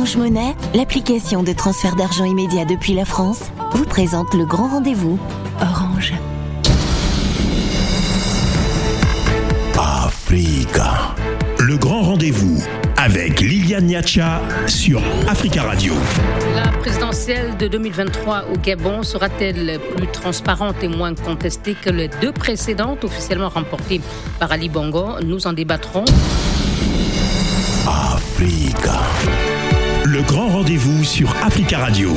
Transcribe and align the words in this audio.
Orange 0.00 0.16
Monnaie, 0.16 0.56
l'application 0.72 1.42
de 1.42 1.52
transfert 1.52 1.94
d'argent 1.94 2.24
immédiat 2.24 2.64
depuis 2.64 2.94
la 2.94 3.04
France, 3.04 3.50
vous 3.72 3.84
présente 3.84 4.32
le 4.32 4.46
grand 4.46 4.68
rendez-vous. 4.68 5.18
Orange. 5.60 6.14
Africa. 9.78 11.14
Le 11.58 11.76
grand 11.76 12.00
rendez-vous 12.00 12.62
avec 12.96 13.40
Liliane 13.40 13.88
Niacha 13.88 14.40
sur 14.66 15.02
Africa 15.28 15.64
Radio. 15.64 15.92
La 16.54 16.70
présidentielle 16.78 17.58
de 17.58 17.68
2023 17.68 18.44
au 18.54 18.56
Gabon 18.56 19.02
sera-t-elle 19.02 19.78
plus 19.98 20.06
transparente 20.06 20.76
et 20.82 20.88
moins 20.88 21.14
contestée 21.14 21.74
que 21.74 21.90
les 21.90 22.08
deux 22.22 22.32
précédentes 22.32 23.04
officiellement 23.04 23.50
remportées 23.50 24.00
par 24.38 24.50
Ali 24.50 24.70
Bongo? 24.70 25.20
Nous 25.22 25.46
en 25.46 25.52
débattrons. 25.52 26.06
Africa. 27.86 28.98
Le 30.20 30.26
grand 30.26 30.48
rendez-vous 30.48 31.02
sur 31.02 31.34
Africa 31.42 31.78
Radio. 31.78 32.10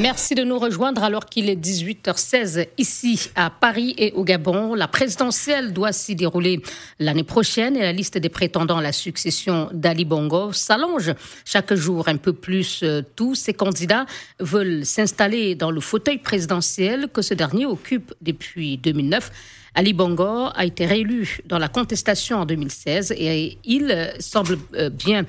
Merci 0.00 0.34
de 0.34 0.42
nous 0.42 0.58
rejoindre 0.58 1.04
alors 1.04 1.26
qu'il 1.26 1.50
est 1.50 1.54
18h16 1.54 2.68
ici 2.78 3.28
à 3.34 3.50
Paris 3.50 3.94
et 3.98 4.12
au 4.12 4.24
Gabon. 4.24 4.74
La 4.74 4.88
présidentielle 4.88 5.74
doit 5.74 5.92
s'y 5.92 6.14
dérouler 6.14 6.62
l'année 6.98 7.24
prochaine 7.24 7.76
et 7.76 7.80
la 7.80 7.92
liste 7.92 8.16
des 8.16 8.30
prétendants 8.30 8.78
à 8.78 8.82
la 8.82 8.92
succession 8.92 9.68
d'Ali 9.74 10.06
Bongo 10.06 10.54
s'allonge 10.54 11.12
chaque 11.44 11.74
jour 11.74 12.08
un 12.08 12.16
peu 12.16 12.32
plus. 12.32 12.82
Tous 13.14 13.34
ces 13.34 13.52
candidats 13.52 14.06
veulent 14.40 14.86
s'installer 14.86 15.56
dans 15.56 15.70
le 15.70 15.80
fauteuil 15.82 16.16
présidentiel 16.16 17.08
que 17.12 17.20
ce 17.20 17.34
dernier 17.34 17.66
occupe 17.66 18.14
depuis 18.22 18.78
2009. 18.78 19.30
Ali 19.74 19.92
Bongo 19.92 20.48
a 20.54 20.64
été 20.64 20.86
réélu 20.86 21.38
dans 21.46 21.58
la 21.58 21.68
contestation 21.68 22.38
en 22.38 22.46
2016 22.46 23.12
et 23.16 23.58
il 23.64 24.12
semble 24.18 24.58
euh, 24.74 24.90
bien 24.90 25.24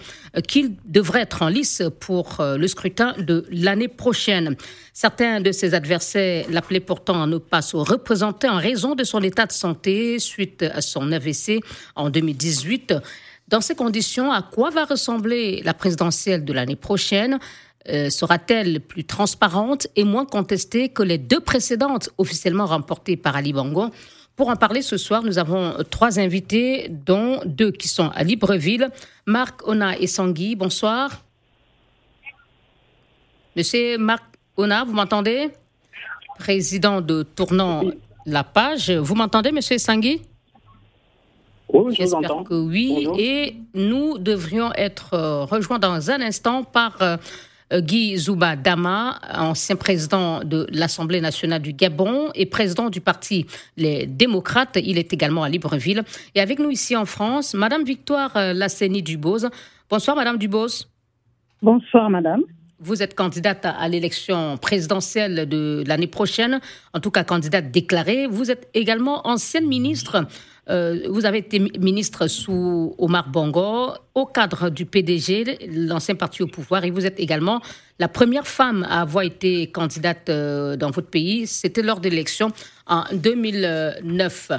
qu'il 0.48 0.76
devrait 0.86 1.22
être 1.22 1.42
en 1.42 1.50
lice 1.50 1.84
pour 2.00 2.40
euh, 2.40 2.58
le 2.58 2.68
scrutin 2.68 3.14
de 3.18 3.46
l'année 3.52 3.88
prochaine. 3.88 4.56
Certains 4.94 5.42
de 5.42 5.52
ses 5.52 5.74
adversaires 5.74 6.46
l'appelaient 6.50 6.80
pourtant 6.80 7.24
à 7.24 7.28
ne 7.28 7.38
pas 7.38 7.62
se 7.62 7.78
représenter 7.78 8.50
en 8.50 8.58
raison 8.58 8.96
de 8.96 9.04
son 9.04 9.22
état 9.22 9.46
de 9.46 9.52
santé 9.52 10.20
suite 10.20 10.64
à 10.64 10.82
son 10.82 11.12
AVC 11.12 11.62
en 11.96 12.10
2018. 12.10 12.94
Dans 13.48 13.62
ces 13.62 13.76
conditions, 13.76 14.32
à 14.32 14.42
quoi 14.42 14.70
va 14.70 14.86
ressembler 14.86 15.62
la 15.64 15.74
présidentielle 15.74 16.46
de 16.46 16.54
l'année 16.54 16.76
prochaine? 16.76 17.40
Euh, 17.88 18.10
Sera-t-elle 18.10 18.82
plus 18.82 19.06
transparente 19.06 19.88
et 19.96 20.04
moins 20.04 20.26
contestée 20.26 20.90
que 20.90 21.02
les 21.02 21.18
deux 21.18 21.40
précédentes 21.40 22.10
officiellement 22.18 22.66
remportées 22.66 23.18
par 23.18 23.36
Ali 23.36 23.54
Bongo 23.54 23.90
pour 24.40 24.48
en 24.48 24.56
parler 24.56 24.82
ce 24.82 24.96
soir, 24.96 25.22
nous 25.22 25.38
avons 25.38 25.74
trois 25.90 26.18
invités, 26.18 26.88
dont 26.88 27.42
deux 27.44 27.72
qui 27.72 27.90
sont 27.90 28.10
à 28.16 28.24
Libreville. 28.24 28.90
Marc, 29.26 29.68
Ona 29.68 30.00
et 30.00 30.08
Sangui, 30.08 30.56
bonsoir. 30.56 31.26
Monsieur 33.58 33.98
Marc 33.98 34.24
Ona, 34.56 34.86
vous 34.86 34.94
m'entendez? 34.94 35.50
Président 36.38 37.02
de 37.02 37.24
Tournant 37.24 37.84
La 38.26 38.46
Page. 38.46 38.90
Vous 38.92 39.14
m'entendez, 39.14 39.52
monsieur 39.52 39.78
Sangui? 39.78 40.22
Oui, 41.74 41.94
je 42.00 42.04
vous 42.04 42.14
entends. 42.14 42.46
que 42.46 42.54
oui. 42.54 43.10
Et 43.18 43.58
nous 43.74 44.20
devrions 44.20 44.72
être 44.76 45.16
euh, 45.16 45.44
rejoints 45.44 45.80
dans 45.80 46.12
un 46.12 46.22
instant 46.22 46.64
par 46.64 46.96
euh, 47.02 47.18
Guy 47.72 48.18
Zouba 48.18 48.56
Dama, 48.56 49.20
ancien 49.32 49.76
président 49.76 50.44
de 50.44 50.66
l'Assemblée 50.72 51.22
nationale 51.22 51.62
du 51.62 51.74
Gabon 51.74 52.30
et 52.34 52.46
président 52.46 52.90
du 52.90 53.00
parti 53.00 53.46
Les 53.78 54.08
Démocrates. 54.08 54.78
Il 54.84 54.98
est 54.98 55.14
également 55.14 55.44
à 55.44 55.50
Libreville. 55.50 56.04
Et 56.36 56.42
avec 56.42 56.60
nous 56.60 56.72
ici 56.72 56.96
en 56.96 57.06
France, 57.06 57.54
Madame 57.54 57.84
Victoire 57.84 58.36
euh, 58.38 58.54
Lasseni 58.54 59.04
Dubose. 59.04 59.50
Bonsoir, 59.90 60.16
Madame 60.16 60.38
Dubose. 60.38 60.90
Bonsoir, 61.62 62.10
Madame. 62.10 62.42
Vous 62.80 63.04
êtes 63.04 63.14
candidate 63.14 63.66
à 63.66 63.88
l'élection 63.90 64.58
présidentielle 64.58 65.50
de 65.50 65.84
l'année 65.86 66.08
prochaine, 66.08 66.62
en 66.94 67.02
tout 67.02 67.12
cas 67.12 67.26
candidate 67.26 67.72
déclarée. 67.72 68.26
Vous 68.26 68.52
êtes 68.52 68.70
également 68.74 69.28
ancienne 69.28 69.68
ministre 69.68 70.26
euh, 70.70 71.08
vous 71.10 71.26
avez 71.26 71.40
été 71.40 71.60
ministre 71.60 72.28
sous 72.28 72.94
Omar 72.98 73.30
Bongo, 73.30 73.94
au 74.14 74.26
cadre 74.26 74.70
du 74.70 74.86
PDG, 74.86 75.68
l'ancien 75.72 76.16
parti 76.16 76.44
au 76.44 76.48
pouvoir, 76.48 76.84
et 76.84 76.92
vous 76.92 77.06
êtes 77.06 77.20
également 77.20 77.62
la 77.98 78.08
première 78.08 78.48
femme 78.48 78.86
à 78.88 79.02
avoir 79.02 79.24
été 79.24 79.68
candidate 79.72 80.30
euh, 80.30 80.76
dans 80.76 80.92
votre 80.92 81.10
pays. 81.10 81.48
C'était 81.48 81.82
lors 81.82 82.00
de 82.00 82.10
l'élection 82.10 82.52
en 82.86 83.04
2009. 83.12 84.52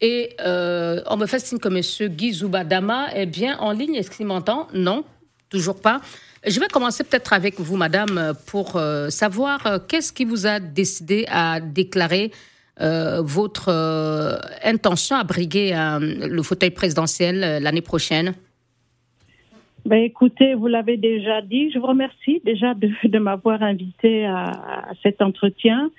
Et 0.00 0.36
euh, 0.44 1.00
on 1.06 1.16
me 1.16 1.26
fait 1.26 1.38
signe 1.38 1.58
que 1.58 1.68
M. 1.68 2.14
Guy 2.14 2.38
Dama 2.66 3.08
est 3.14 3.26
bien 3.26 3.56
en 3.58 3.72
ligne. 3.72 3.94
Est-ce 3.94 4.10
qu'il 4.10 4.26
m'entend? 4.26 4.68
Non, 4.74 5.04
toujours 5.48 5.80
pas. 5.80 6.02
Je 6.46 6.60
vais 6.60 6.68
commencer 6.68 7.04
peut-être 7.04 7.32
avec 7.32 7.58
vous, 7.58 7.76
madame, 7.76 8.34
pour 8.44 8.78
savoir 9.08 9.78
qu'est-ce 9.88 10.12
qui 10.12 10.26
vous 10.26 10.46
a 10.46 10.60
décidé 10.60 11.24
à 11.30 11.58
déclarer 11.58 12.32
euh, 12.80 13.22
votre 13.22 13.68
euh, 13.68 14.34
intention 14.64 15.14
à 15.14 15.22
briguer 15.22 15.72
euh, 15.74 16.00
le 16.00 16.42
fauteuil 16.42 16.70
présidentiel 16.70 17.62
l'année 17.62 17.82
prochaine? 17.82 18.34
Ben 19.86 20.02
écoutez, 20.02 20.54
vous 20.54 20.66
l'avez 20.66 20.96
déjà 20.96 21.40
dit. 21.40 21.70
Je 21.70 21.78
vous 21.78 21.86
remercie 21.86 22.40
déjà 22.44 22.74
de, 22.74 23.18
m'avoir 23.18 23.62
invité 23.62 24.26
à, 24.26 24.90
cet 25.04 25.22
entretien. 25.22 25.90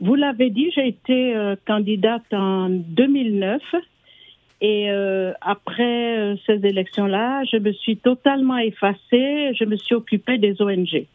Vous 0.00 0.14
l'avez 0.14 0.48
dit, 0.48 0.70
j'ai 0.74 0.88
été 0.88 1.34
candidate 1.66 2.22
en 2.32 2.68
2009 2.68 3.60
et 4.60 4.88
après 5.40 6.36
ces 6.46 6.64
élections-là, 6.64 7.42
je 7.50 7.56
me 7.56 7.72
suis 7.72 7.96
totalement 7.96 8.58
effacée. 8.58 9.52
Je 9.58 9.64
me 9.64 9.74
suis 9.74 9.96
occupée 9.96 10.38
des 10.38 10.62
ONG. 10.62 11.06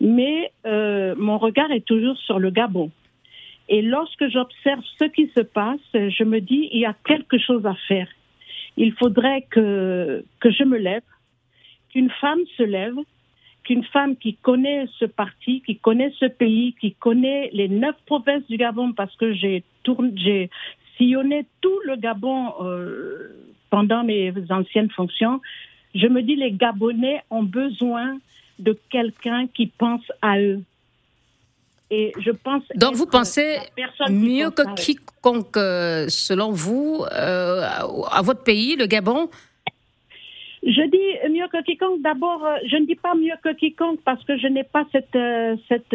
Mais 0.00 0.52
mon 0.64 1.38
regard 1.38 1.72
est 1.72 1.84
toujours 1.84 2.18
sur 2.18 2.38
le 2.38 2.50
Gabon. 2.50 2.92
Et 3.72 3.80
lorsque 3.80 4.28
j'observe 4.28 4.84
ce 4.98 5.06
qui 5.06 5.30
se 5.34 5.40
passe, 5.40 5.80
je 5.94 6.24
me 6.24 6.40
dis, 6.40 6.68
il 6.72 6.80
y 6.80 6.84
a 6.84 6.94
quelque 7.06 7.38
chose 7.38 7.64
à 7.64 7.74
faire. 7.88 8.06
Il 8.76 8.92
faudrait 8.92 9.46
que, 9.50 10.22
que 10.40 10.50
je 10.50 10.62
me 10.64 10.76
lève, 10.76 11.08
qu'une 11.88 12.10
femme 12.20 12.40
se 12.58 12.62
lève, 12.62 12.98
qu'une 13.64 13.82
femme 13.84 14.14
qui 14.16 14.34
connaît 14.34 14.84
ce 14.98 15.06
parti, 15.06 15.62
qui 15.64 15.76
connaît 15.76 16.12
ce 16.18 16.26
pays, 16.26 16.74
qui 16.82 16.92
connaît 16.92 17.48
les 17.54 17.68
neuf 17.68 17.96
provinces 18.04 18.46
du 18.46 18.58
Gabon, 18.58 18.92
parce 18.92 19.16
que 19.16 19.32
j'ai 19.32 19.64
sillonné 20.98 21.46
tout 21.62 21.80
le 21.86 21.96
Gabon 21.96 22.52
euh, 22.60 23.28
pendant 23.70 24.04
mes 24.04 24.34
anciennes 24.50 24.90
fonctions, 24.90 25.40
je 25.94 26.08
me 26.08 26.20
dis 26.20 26.36
les 26.36 26.52
Gabonais 26.52 27.22
ont 27.30 27.42
besoin 27.42 28.18
de 28.58 28.78
quelqu'un 28.90 29.46
qui 29.46 29.66
pense 29.66 30.04
à 30.20 30.38
eux, 30.38 30.60
et 31.92 32.12
je 32.18 32.30
pense. 32.30 32.62
Donc 32.74 32.94
vous 32.94 33.06
pensez 33.06 33.58
mieux 34.08 34.50
que 34.50 34.64
quiconque, 34.74 35.56
euh, 35.58 36.06
selon 36.08 36.50
vous, 36.50 37.04
euh, 37.12 37.60
à 38.10 38.22
votre 38.22 38.42
pays, 38.42 38.76
le 38.76 38.86
Gabon 38.86 39.28
Je 40.62 40.84
dis 40.96 41.32
mieux 41.36 41.48
que 41.52 41.62
quiconque. 41.62 42.00
D'abord, 42.00 42.42
euh, 42.46 42.56
je 42.66 42.76
ne 42.76 42.86
dis 42.86 42.94
pas 42.94 43.14
mieux 43.14 43.36
que 43.44 43.52
quiconque 43.54 44.00
parce 44.06 44.24
que 44.24 44.38
je 44.38 44.46
n'ai 44.46 44.64
pas 44.64 44.84
cette, 44.90 45.18
cette, 45.68 45.94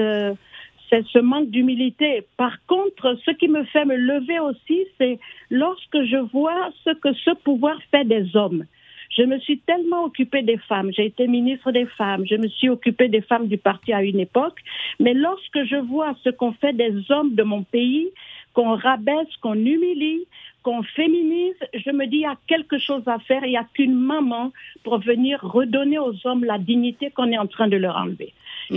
ce 1.13 1.19
manque 1.19 1.49
d'humilité. 1.49 2.27
Par 2.37 2.55
contre, 2.67 3.17
ce 3.25 3.31
qui 3.31 3.47
me 3.47 3.63
fait 3.63 3.85
me 3.85 3.95
lever 3.95 4.39
aussi, 4.39 4.85
c'est 4.99 5.17
lorsque 5.49 5.99
je 6.03 6.21
vois 6.31 6.69
ce 6.85 6.91
que 6.91 7.11
ce 7.25 7.31
pouvoir 7.31 7.77
fait 7.89 8.05
des 8.05 8.35
hommes. 8.35 8.65
Je 9.09 9.23
me 9.23 9.39
suis 9.39 9.59
tellement 9.59 10.03
occupée 10.05 10.41
des 10.41 10.57
femmes. 10.57 10.91
J'ai 10.95 11.05
été 11.05 11.27
ministre 11.27 11.71
des 11.71 11.85
femmes. 11.85 12.25
Je 12.29 12.35
me 12.35 12.47
suis 12.47 12.69
occupée 12.69 13.07
des 13.07 13.21
femmes 13.21 13.47
du 13.47 13.57
parti 13.57 13.93
à 13.93 14.03
une 14.03 14.19
époque. 14.19 14.59
Mais 14.99 15.13
lorsque 15.13 15.63
je 15.63 15.77
vois 15.77 16.15
ce 16.23 16.29
qu'on 16.29 16.53
fait 16.53 16.73
des 16.73 17.11
hommes 17.11 17.35
de 17.35 17.43
mon 17.43 17.63
pays, 17.63 18.09
qu'on 18.53 18.75
rabaisse, 18.75 19.35
qu'on 19.41 19.53
humilie, 19.53 20.25
qu'on 20.63 20.83
féminise, 20.83 21.55
je 21.73 21.91
me 21.91 22.05
dis 22.07 22.17
il 22.17 22.21
y 22.21 22.25
a 22.25 22.35
quelque 22.47 22.77
chose 22.77 23.03
à 23.07 23.19
faire. 23.19 23.45
Il 23.45 23.51
n'y 23.51 23.57
a 23.57 23.67
qu'une 23.73 23.95
maman 23.95 24.51
pour 24.83 24.99
venir 24.99 25.39
redonner 25.41 25.99
aux 25.99 26.15
hommes 26.25 26.43
la 26.43 26.57
dignité 26.57 27.11
qu'on 27.11 27.31
est 27.31 27.37
en 27.37 27.47
train 27.47 27.67
de 27.67 27.77
leur 27.77 27.95
enlever. 27.95 28.33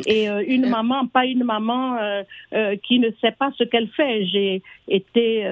Et 0.06 0.28
euh, 0.28 0.44
une 0.46 0.66
euh. 0.66 0.68
maman, 0.68 1.06
pas 1.06 1.26
une 1.26 1.44
maman 1.44 1.98
euh, 1.98 2.76
qui 2.86 2.98
ne 2.98 3.10
sait 3.20 3.32
pas 3.32 3.50
ce 3.58 3.64
qu'elle 3.64 3.88
fait. 3.88 4.24
J'ai 4.26 4.62
été 4.88 5.46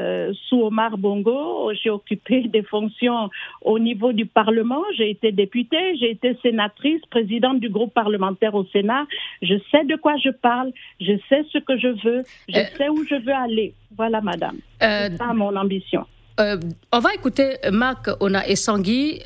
sous 0.48 0.60
Omar 0.62 0.98
Bongo, 0.98 1.72
j'ai 1.82 1.90
occupé 1.90 2.42
des 2.48 2.62
fonctions 2.62 3.30
au 3.62 3.78
niveau 3.78 4.12
du 4.12 4.26
Parlement, 4.26 4.82
j'ai 4.96 5.10
été 5.10 5.32
députée, 5.32 5.96
j'ai 5.98 6.10
été 6.10 6.36
sénatrice, 6.42 7.00
présidente 7.10 7.60
du 7.60 7.68
groupe 7.68 7.94
parlementaire 7.94 8.54
au 8.54 8.64
Sénat. 8.66 9.06
Je 9.42 9.54
sais 9.70 9.84
de 9.84 9.96
quoi 9.96 10.16
je 10.16 10.30
parle, 10.30 10.72
je 11.00 11.12
sais 11.28 11.44
ce 11.52 11.58
que 11.58 11.76
je 11.78 11.88
veux, 11.88 12.24
je 12.48 12.60
sais 12.76 12.88
où 12.88 13.04
je 13.04 13.14
veux 13.14 13.34
aller. 13.34 13.74
Voilà, 13.96 14.20
madame. 14.20 14.58
C'est 14.80 15.16
ça 15.16 15.32
mon 15.32 15.54
ambition. 15.56 16.06
on 16.38 16.98
va 16.98 17.14
écouter 17.14 17.56
Marc 17.72 18.08
Ona 18.20 18.46
et 18.46 18.56
Sangui. 18.56 19.20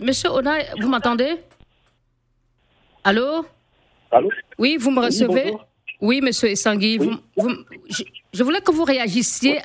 Monsieur 0.00 0.30
Ona, 0.30 0.54
vous 0.80 0.88
m'entendez? 0.88 1.34
Allô? 3.04 3.44
Oui, 4.58 4.76
vous 4.78 4.90
me 4.90 5.00
recevez 5.00 5.52
Oui, 6.00 6.20
monsieur 6.20 6.48
Essangui. 6.50 6.98
je, 8.32 8.42
voulais 8.42 8.60
que 8.60 8.70
vous 8.70 8.84
réagissiez. 8.84 9.58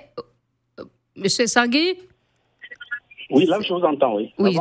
Euh, 0.80 0.84
monsieur 1.16 1.44
Essangui 1.44 1.96
Oui, 3.30 3.46
là, 3.46 3.60
je 3.62 3.74
vous 3.74 3.82
entends, 3.82 4.16
oui. 4.16 4.34
Oui. 4.38 4.58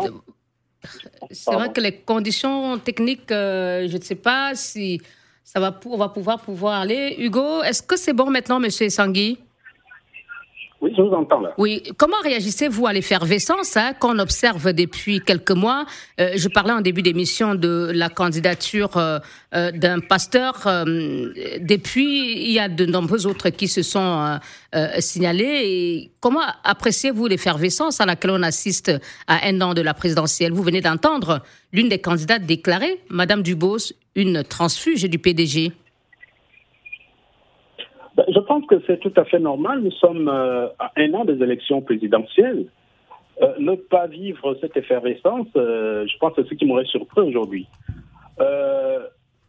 C'est 1.30 1.52
vrai 1.52 1.70
que 1.72 1.80
les 1.80 1.96
conditions 1.96 2.78
techniques, 2.78 3.28
je 3.28 3.96
ne 3.96 4.02
sais 4.02 4.14
pas 4.14 4.54
si 4.54 5.00
ça 5.44 5.60
va, 5.60 5.78
on 5.84 5.96
va 5.96 6.08
pouvoir, 6.08 6.40
pouvoir 6.40 6.80
aller. 6.80 7.16
Hugo, 7.18 7.62
est-ce 7.62 7.82
que 7.82 7.96
c'est 7.96 8.12
bon 8.12 8.30
maintenant, 8.30 8.60
Monsieur 8.60 8.88
Sangui 8.88 9.38
oui, 10.80 10.94
je 10.96 11.02
vous 11.02 11.12
entends 11.12 11.40
là. 11.40 11.52
Oui, 11.58 11.82
comment 11.98 12.16
réagissez-vous 12.22 12.86
à 12.86 12.94
l'effervescence 12.94 13.76
hein, 13.76 13.92
qu'on 14.00 14.18
observe 14.18 14.72
depuis 14.72 15.20
quelques 15.20 15.50
mois? 15.50 15.84
Euh, 16.18 16.32
Je 16.36 16.48
parlais 16.48 16.72
en 16.72 16.80
début 16.80 17.02
d'émission 17.02 17.54
de 17.54 17.90
la 17.94 18.08
candidature 18.08 18.96
euh, 18.96 19.18
euh, 19.54 19.72
d'un 19.72 20.00
pasteur. 20.00 20.54
depuis, 21.60 22.44
il 22.46 22.52
y 22.52 22.58
a 22.58 22.68
de 22.68 22.86
nombreux 22.86 23.26
autres 23.26 23.50
qui 23.50 23.68
se 23.68 23.82
sont 23.82 24.38
signalés. 24.98 26.10
Comment 26.20 26.40
appréciez-vous 26.64 27.26
l'effervescence 27.26 28.00
à 28.00 28.06
laquelle 28.06 28.30
on 28.30 28.42
assiste 28.42 28.92
à 29.26 29.46
un 29.46 29.60
an 29.60 29.74
de 29.74 29.82
la 29.82 29.92
présidentielle? 29.92 30.52
Vous 30.52 30.62
venez 30.62 30.80
d'entendre 30.80 31.42
l'une 31.72 31.88
des 31.88 31.98
candidates 31.98 32.46
déclarer, 32.46 33.00
Madame 33.10 33.42
Dubos, 33.42 33.92
une 34.14 34.42
transfuge 34.44 35.02
du 35.04 35.18
PDG. 35.18 35.72
Je 38.28 38.38
pense 38.40 38.66
que 38.66 38.80
c'est 38.86 38.98
tout 38.98 39.12
à 39.16 39.24
fait 39.24 39.38
normal. 39.38 39.80
Nous 39.80 39.92
sommes 39.92 40.28
euh, 40.28 40.68
à 40.78 40.92
un 40.96 41.14
an 41.14 41.24
des 41.24 41.42
élections 41.42 41.80
présidentielles. 41.80 42.66
Euh, 43.42 43.54
ne 43.58 43.74
pas 43.74 44.06
vivre 44.06 44.56
cette 44.60 44.76
effervescence, 44.76 45.46
euh, 45.56 46.06
je 46.06 46.18
pense 46.18 46.34
que 46.34 46.42
c'est 46.42 46.50
ce 46.50 46.54
qui 46.54 46.66
m'aurait 46.66 46.84
surpris 46.84 47.22
aujourd'hui. 47.22 47.66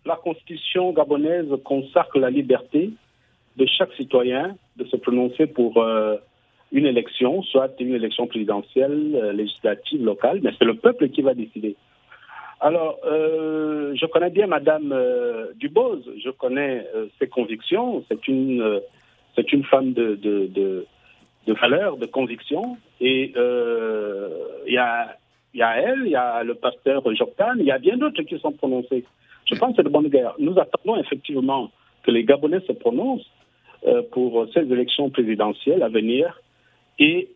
la 0.04 0.16
constitution 0.16 0.92
gabonaise 0.92 1.50
consacre 1.64 2.18
la 2.20 2.30
liberté 2.30 2.92
de 3.58 3.66
chaque 3.66 3.94
citoyen 3.94 4.56
de 4.78 4.86
se 4.86 4.98
prononcer 4.98 5.46
pour 5.46 5.74
une 6.72 6.86
élection, 6.86 7.44
soit 7.44 7.72
une 7.80 7.94
élection 7.94 8.26
présidentielle, 8.28 9.32
législative, 9.36 10.04
locale, 10.04 10.40
mais 10.42 10.52
c'est 10.58 10.66
le 10.66 10.76
peuple 10.76 11.10
qui 11.10 11.22
va 11.22 11.34
décider. 11.34 11.76
Alors, 12.64 13.00
euh, 13.06 13.96
je 13.96 14.06
connais 14.06 14.30
bien 14.30 14.46
Madame 14.46 14.92
euh, 14.92 15.48
Dubose, 15.56 16.08
je 16.24 16.30
connais 16.30 16.86
euh, 16.96 17.08
ses 17.18 17.28
convictions. 17.28 18.06
C'est 18.08 18.28
une, 18.28 18.80
c'est 19.36 19.52
une 19.52 19.64
femme 19.64 19.94
de, 19.94 20.14
de, 20.14 20.46
de, 20.46 20.86
de 21.48 21.54
valeur, 21.54 21.98
de 21.98 22.06
conviction. 22.06 22.78
Et 23.00 23.34
il 23.36 24.74
y 24.74 24.78
a, 24.78 25.18
y 25.56 25.64
a 25.64 25.78
elle, 25.78 26.04
il 26.06 26.12
y 26.12 26.16
a 26.16 26.44
le 26.44 26.54
pasteur 26.54 27.02
Jordan, 27.16 27.56
il 27.60 27.66
y 27.66 27.72
a 27.72 27.80
bien 27.80 27.98
d'autres 27.98 28.22
qui 28.22 28.38
sont 28.38 28.52
prononcés. 28.52 29.06
Je 29.52 29.56
pense 29.56 29.72
que 29.72 29.78
c'est 29.78 29.84
de 29.84 29.90
bonne 29.90 30.10
guerre. 30.10 30.36
Nous 30.38 30.58
attendons 30.60 30.98
effectivement 30.98 31.72
que 32.04 32.12
les 32.12 32.24
Gabonais 32.24 32.62
se 32.68 32.74
prononcent 32.74 33.30
pour 34.12 34.46
ces 34.54 34.72
élections 34.72 35.10
présidentielles 35.10 35.82
à 35.82 35.90
venir. 35.90 36.40
Et 37.00 37.28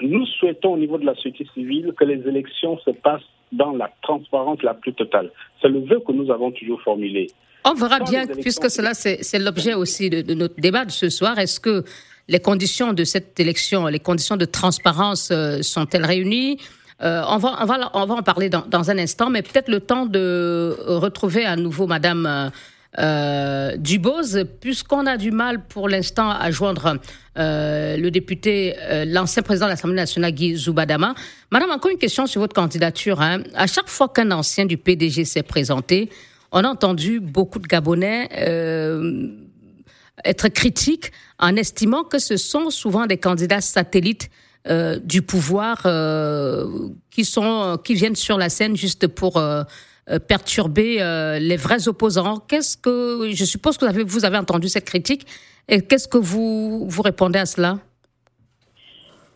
nous 0.00 0.24
souhaitons 0.26 0.74
au 0.74 0.78
niveau 0.78 0.98
de 0.98 1.06
la 1.06 1.16
société 1.16 1.44
civile 1.54 1.92
que 1.96 2.04
les 2.04 2.26
élections 2.28 2.78
se 2.78 2.90
passent 2.90 3.22
dans 3.52 3.72
la 3.72 3.90
transparence 4.02 4.62
la 4.62 4.74
plus 4.74 4.94
totale. 4.94 5.30
C'est 5.60 5.68
le 5.68 5.80
vœu 5.80 6.00
que 6.06 6.12
nous 6.12 6.30
avons 6.30 6.50
toujours 6.52 6.80
formulé. 6.82 7.28
On 7.64 7.74
verra 7.74 8.00
bien, 8.00 8.26
puisque 8.26 8.70
cela, 8.70 8.92
c'est 8.94 9.38
l'objet 9.38 9.74
aussi 9.74 10.10
de, 10.10 10.34
notre 10.34 10.60
débat 10.60 10.84
de 10.84 10.90
ce 10.90 11.08
soir. 11.08 11.38
Est-ce 11.38 11.60
que 11.60 11.84
les 12.28 12.40
conditions 12.40 12.92
de 12.92 13.04
cette 13.04 13.38
élection, 13.40 13.86
les 13.86 14.00
conditions 14.00 14.36
de 14.36 14.44
transparence 14.44 15.30
euh, 15.30 15.62
sont-elles 15.62 16.04
réunies? 16.04 16.58
Euh, 17.02 17.22
on, 17.28 17.38
va, 17.38 17.58
on, 17.60 17.64
va, 17.64 17.90
on 17.94 18.06
va 18.06 18.14
en 18.14 18.22
parler 18.22 18.48
dans, 18.48 18.64
dans 18.66 18.90
un 18.90 18.98
instant, 18.98 19.30
mais 19.30 19.42
peut-être 19.42 19.68
le 19.68 19.80
temps 19.80 20.06
de 20.06 20.76
retrouver 20.86 21.44
à 21.44 21.56
nouveau 21.56 21.86
Madame 21.86 22.50
euh, 22.98 23.64
euh, 23.74 23.76
Dubose, 23.76 24.44
puisqu'on 24.60 25.06
a 25.06 25.16
du 25.16 25.30
mal 25.30 25.64
pour 25.66 25.88
l'instant 25.88 26.30
à 26.30 26.50
joindre 26.50 26.98
euh, 27.38 27.96
le 27.96 28.10
député, 28.10 28.74
euh, 28.78 29.04
l'ancien 29.04 29.42
président 29.42 29.66
de 29.66 29.70
l'Assemblée 29.70 29.96
nationale, 29.96 30.32
Guy 30.32 30.56
Zoubadama. 30.56 31.14
Madame, 31.50 31.70
encore 31.70 31.90
une 31.90 31.98
question 31.98 32.26
sur 32.26 32.40
votre 32.40 32.54
candidature. 32.54 33.20
Hein. 33.20 33.42
À 33.54 33.66
chaque 33.66 33.88
fois 33.88 34.08
qu'un 34.08 34.30
ancien 34.30 34.66
du 34.66 34.76
PDG 34.76 35.24
s'est 35.24 35.42
présenté, 35.42 36.10
on 36.52 36.64
a 36.64 36.68
entendu 36.68 37.20
beaucoup 37.20 37.58
de 37.58 37.66
Gabonais 37.66 38.28
être 40.24 40.48
critiques 40.48 41.10
en 41.40 41.56
estimant 41.56 42.04
que 42.04 42.18
ce 42.18 42.36
sont 42.36 42.70
souvent 42.70 43.06
des 43.06 43.18
candidats 43.18 43.60
satellites 43.60 44.30
du 45.02 45.20
pouvoir 45.22 45.82
qui 47.10 47.24
sont 47.24 47.78
qui 47.84 47.94
viennent 47.94 48.14
sur 48.14 48.38
la 48.38 48.48
scène 48.48 48.76
juste 48.76 49.08
pour 49.08 49.36
euh, 49.36 49.64
perturber 50.28 51.00
euh, 51.00 51.38
les 51.38 51.56
vrais 51.56 51.88
opposants. 51.88 52.38
Qu'est-ce 52.48 52.76
que 52.76 53.30
je 53.32 53.44
suppose 53.44 53.78
que 53.78 53.84
vous 53.84 53.90
avez, 53.90 54.04
vous 54.04 54.24
avez 54.24 54.38
entendu 54.38 54.68
cette 54.68 54.84
critique 54.84 55.26
et 55.68 55.80
qu'est-ce 55.80 56.08
que 56.08 56.18
vous 56.18 56.86
vous 56.88 57.02
répondez 57.02 57.38
à 57.38 57.46
cela? 57.46 57.78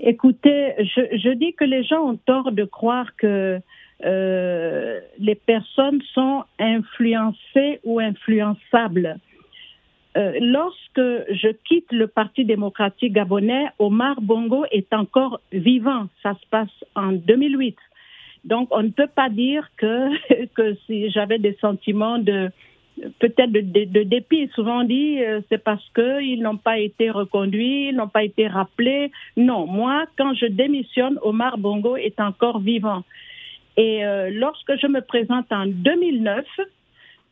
Écoutez, 0.00 0.74
je, 0.78 1.32
dis 1.34 1.54
que 1.54 1.64
les 1.64 1.82
gens 1.82 2.10
ont 2.10 2.16
tort 2.16 2.52
de 2.52 2.64
croire 2.64 3.16
que 3.16 3.58
euh, 4.04 5.00
les 5.18 5.34
personnes 5.34 6.00
sont 6.14 6.44
influencées 6.58 7.80
ou 7.82 7.98
influençables. 7.98 9.18
Euh, 10.16 10.32
lorsque 10.40 11.00
je 11.00 11.52
quitte 11.68 11.90
le 11.90 12.06
Parti 12.06 12.44
démocratique 12.44 13.12
gabonais, 13.12 13.66
Omar 13.78 14.20
Bongo 14.20 14.64
est 14.70 14.92
encore 14.92 15.40
vivant. 15.52 16.08
Ça 16.22 16.34
se 16.34 16.46
passe 16.48 16.84
en 16.94 17.12
2008. 17.12 17.76
Donc, 18.48 18.68
on 18.70 18.82
ne 18.82 18.88
peut 18.88 19.12
pas 19.14 19.28
dire 19.28 19.68
que, 19.76 20.44
que 20.56 20.74
si 20.86 21.10
j'avais 21.10 21.38
des 21.38 21.56
sentiments 21.60 22.18
de 22.18 22.50
peut-être 23.18 23.52
de, 23.52 24.02
dépit. 24.02 24.50
Souvent 24.54 24.84
dit 24.84 25.22
euh, 25.22 25.40
c'est 25.48 25.62
parce 25.62 25.84
qu'ils 25.94 26.42
n'ont 26.42 26.56
pas 26.56 26.78
été 26.78 27.10
reconduits, 27.10 27.88
ils 27.88 27.96
n'ont 27.96 28.08
pas 28.08 28.24
été 28.24 28.46
rappelés. 28.48 29.10
Non, 29.36 29.66
moi, 29.66 30.06
quand 30.16 30.34
je 30.34 30.46
démissionne, 30.46 31.18
Omar 31.22 31.58
Bongo 31.58 31.96
est 31.96 32.20
encore 32.20 32.60
vivant. 32.60 33.04
Et 33.76 34.04
euh, 34.04 34.30
lorsque 34.32 34.76
je 34.80 34.86
me 34.88 35.00
présente 35.00 35.52
en 35.52 35.66
2009, 35.66 36.44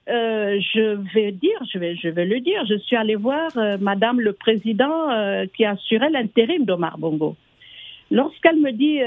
euh, 0.09 0.61
je 0.73 1.15
vais 1.15 1.33
dire, 1.33 1.59
je 1.73 1.79
vais, 1.79 1.97
je 1.97 2.09
vais 2.09 2.25
le 2.25 2.39
dire, 2.41 2.65
je 2.69 2.77
suis 2.79 2.95
allée 2.95 3.17
voir 3.17 3.51
Madame 3.81 4.21
le 4.21 4.33
Président 4.33 5.47
qui 5.57 5.65
assurait 5.65 6.11
l'intérim 6.11 6.65
d'Omar 6.65 6.99
Bongo. 6.99 7.37
Lorsqu'elle 8.13 8.61
me 8.61 8.71
dit 8.71 9.01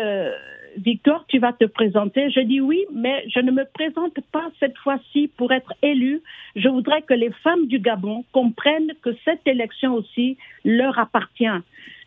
Victor, 0.80 1.26
tu 1.28 1.40
vas 1.40 1.54
te 1.54 1.66
présenter. 1.66 2.30
Je 2.31 2.40
dis 2.40 2.62
oui, 2.62 2.86
mais 2.94 3.24
je 3.34 3.40
ne 3.40 3.52
me 3.52 3.66
présente 3.66 4.18
pas 4.31 4.50
cette 4.60 4.78
fois-ci 4.78 5.30
pour 5.38 5.52
être 5.52 5.74
élue. 5.81 6.22
Je 6.56 6.68
voudrais 6.70 7.02
que 7.02 7.14
les 7.14 7.31
femmes 7.44 7.68
du 7.68 7.80
Gabon 7.80 8.24
comprennent 8.31 8.92
que 9.02 9.12
cette 9.26 9.46
élection 9.46 9.94
aussi 9.94 10.38
leur 10.64 10.98
appartient. 10.98 11.46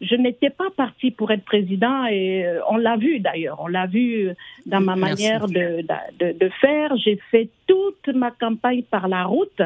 Je 0.01 0.15
n'étais 0.17 0.51
pas 0.51 0.71
partie 0.77 1.11
pour 1.11 1.31
être 1.31 1.45
président 1.45 2.07
et 2.07 2.45
euh, 2.45 2.61
on 2.69 2.77
l'a 2.77 2.97
vu 2.97 3.21
d'ailleurs, 3.21 3.61
on 3.63 3.69
l'a 3.69 3.87
vu 3.87 4.31
dans 4.67 4.81
ma 4.81 4.97
manière 4.97 5.47
de, 5.47 5.85
de, 6.19 6.39
de 6.39 6.49
faire. 6.61 6.97
J'ai 6.97 7.19
fait 7.31 7.49
toute 7.67 8.09
ma 8.15 8.31
campagne 8.31 8.83
par 8.83 9.07
la 9.09 9.25
route 9.25 9.63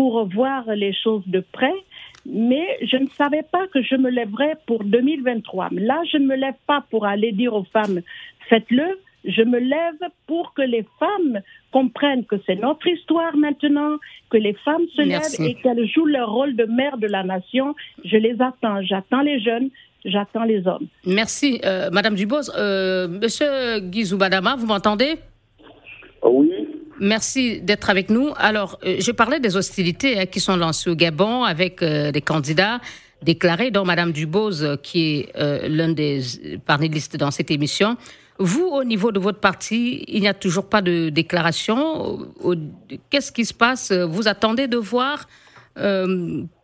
pour 0.00 0.24
voir 0.24 0.64
les 0.74 0.94
choses 0.94 1.24
de 1.26 1.44
près 1.52 1.78
mais 2.24 2.78
je 2.82 2.96
ne 2.96 3.06
savais 3.18 3.42
pas 3.42 3.66
que 3.68 3.82
je 3.82 3.96
me 3.96 4.10
lèverais 4.10 4.56
pour 4.66 4.82
2023. 4.84 5.68
Là, 5.72 6.00
je 6.10 6.16
ne 6.16 6.26
me 6.26 6.36
lève 6.36 6.54
pas 6.66 6.82
pour 6.90 7.06
aller 7.06 7.32
dire 7.32 7.54
aux 7.54 7.64
femmes, 7.64 8.00
faites-le. 8.48 8.98
Je 9.24 9.42
me 9.42 9.58
lève 9.58 10.02
pour 10.26 10.54
que 10.54 10.62
les 10.62 10.86
femmes 10.98 11.40
comprennent 11.72 12.24
que 12.24 12.36
c'est 12.46 12.56
notre 12.56 12.86
histoire 12.86 13.36
maintenant, 13.36 13.96
que 14.30 14.38
les 14.38 14.54
femmes 14.64 14.86
se 14.96 15.02
lèvent 15.02 15.48
et 15.50 15.54
qu'elles 15.62 15.86
jouent 15.86 16.06
leur 16.06 16.30
rôle 16.30 16.56
de 16.56 16.64
mère 16.64 16.96
de 16.96 17.06
la 17.06 17.22
nation. 17.22 17.74
Je 18.04 18.16
les 18.16 18.36
attends. 18.40 18.82
J'attends 18.82 19.20
les 19.20 19.40
jeunes, 19.40 19.68
j'attends 20.04 20.44
les 20.44 20.66
hommes. 20.66 20.86
Merci, 21.04 21.60
euh, 21.64 21.90
Madame 21.90 22.14
Dubose. 22.14 22.50
Euh, 22.56 23.08
Monsieur 23.08 23.80
Guizou 23.80 24.16
Badama, 24.16 24.56
vous 24.56 24.66
m'entendez? 24.66 25.16
Oui. 26.22 26.69
Merci 27.00 27.62
d'être 27.62 27.88
avec 27.88 28.10
nous. 28.10 28.32
Alors, 28.36 28.78
euh, 28.84 28.96
je 28.98 29.10
parlais 29.10 29.40
des 29.40 29.56
hostilités 29.56 30.20
hein, 30.20 30.26
qui 30.26 30.38
sont 30.38 30.56
lancées 30.56 30.90
au 30.90 30.94
Gabon 30.94 31.44
avec 31.44 31.82
euh, 31.82 32.12
des 32.12 32.20
candidats 32.20 32.78
déclarés, 33.22 33.70
dont 33.70 33.86
Madame 33.86 34.12
Dubose, 34.12 34.62
euh, 34.62 34.76
qui 34.76 35.20
est 35.20 35.68
l'un 35.68 35.88
des 35.92 36.20
panélistes 36.66 37.16
dans 37.16 37.30
cette 37.30 37.50
émission. 37.50 37.96
Vous, 38.38 38.66
au 38.66 38.84
niveau 38.84 39.12
de 39.12 39.18
votre 39.18 39.40
parti, 39.40 40.04
il 40.08 40.20
n'y 40.20 40.28
a 40.28 40.34
toujours 40.34 40.68
pas 40.68 40.82
de 40.82 41.08
déclaration. 41.08 42.18
Qu'est-ce 43.08 43.32
qui 43.32 43.46
se 43.46 43.54
passe? 43.54 43.92
Vous 43.92 44.28
attendez 44.28 44.66
de 44.66 44.78
voir 44.78 45.26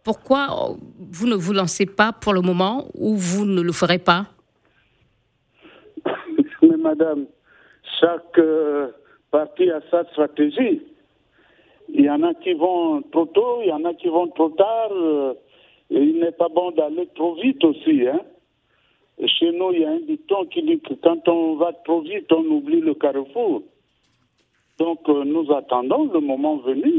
pourquoi 0.03 0.77
vous 1.11 1.27
ne 1.27 1.35
vous 1.35 1.53
lancez 1.53 1.85
pas 1.85 2.13
pour 2.13 2.33
le 2.33 2.41
moment 2.41 2.89
ou 2.95 3.15
vous 3.15 3.45
ne 3.45 3.61
le 3.61 3.73
ferez 3.73 3.99
pas? 3.99 4.27
Mais 6.63 6.77
Madame, 6.79 7.27
chaque 8.01 8.41
parti 9.37 9.71
à 9.71 9.81
sa 9.91 10.05
stratégie. 10.13 10.81
Il 11.91 12.05
y 12.07 12.11
en 12.11 12.23
a 12.23 12.33
qui 12.33 12.55
vont 12.55 13.03
trop 13.13 13.27
tôt, 13.27 13.59
il 13.63 13.69
y 13.69 13.73
en 13.73 13.85
a 13.85 13.93
qui 13.93 14.09
vont 14.09 14.29
trop 14.29 14.49
tard. 14.49 14.91
Euh, 14.93 15.35
il 15.91 16.19
n'est 16.21 16.33
pas 16.33 16.49
bon 16.49 16.71
d'aller 16.71 17.07
trop 17.15 17.35
vite 17.35 17.63
aussi. 17.63 18.09
Hein. 18.09 18.21
chez 19.27 19.53
nous, 19.53 19.73
il 19.75 19.81
y 19.83 19.85
a 19.85 19.91
un 19.91 20.01
dicton 20.01 20.47
qui 20.47 20.63
dit 20.63 20.81
que 20.81 20.95
quand 20.95 21.29
on 21.29 21.57
va 21.57 21.73
trop 21.85 22.01
vite, 22.01 22.33
on 22.33 22.45
oublie 22.57 22.81
le 22.81 22.95
carrefour. 22.95 23.63
Donc 24.79 25.01
euh, 25.11 25.25
nous 25.25 25.47
attendons 25.53 26.05
le 26.15 26.21
moment 26.21 26.57
venu 26.57 26.95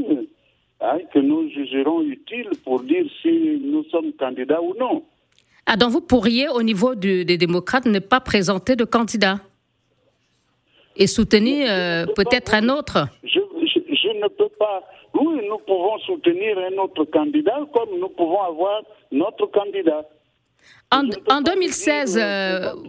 hein, 0.80 1.00
que 1.12 1.20
nous 1.20 1.50
jugerons 1.50 2.02
utile 2.04 2.52
pour 2.64 2.82
dire 2.82 3.06
si 3.22 3.60
nous 3.64 3.84
sommes 3.86 4.14
candidats 4.14 4.62
ou 4.62 4.76
non. 4.80 5.04
Ah, 5.66 5.76
vous 5.90 6.02
pourriez, 6.02 6.48
au 6.50 6.62
niveau 6.62 6.94
des 6.94 7.38
démocrates, 7.38 7.88
ne 7.88 8.00
pas 8.00 8.22
présenter 8.22 8.76
de 8.76 8.86
candidat 8.86 9.40
et 10.98 11.08
soutenir 11.08 11.68
peut-être 12.16 12.54
un 12.54 12.70
autre 12.70 13.08
je, 13.24 13.40
ne 14.20 14.28
peux 14.28 14.50
pas. 14.58 14.84
Oui, 15.14 15.42
nous 15.48 15.58
pouvons 15.60 15.98
soutenir 16.00 16.58
un 16.58 16.78
autre 16.78 17.06
candidat 17.06 17.60
comme 17.74 18.00
nous 18.00 18.10
pouvons 18.10 18.42
avoir 18.42 18.82
notre 19.12 19.46
candidat. 19.48 20.06
En, 20.92 21.42
2016, 21.42 22.20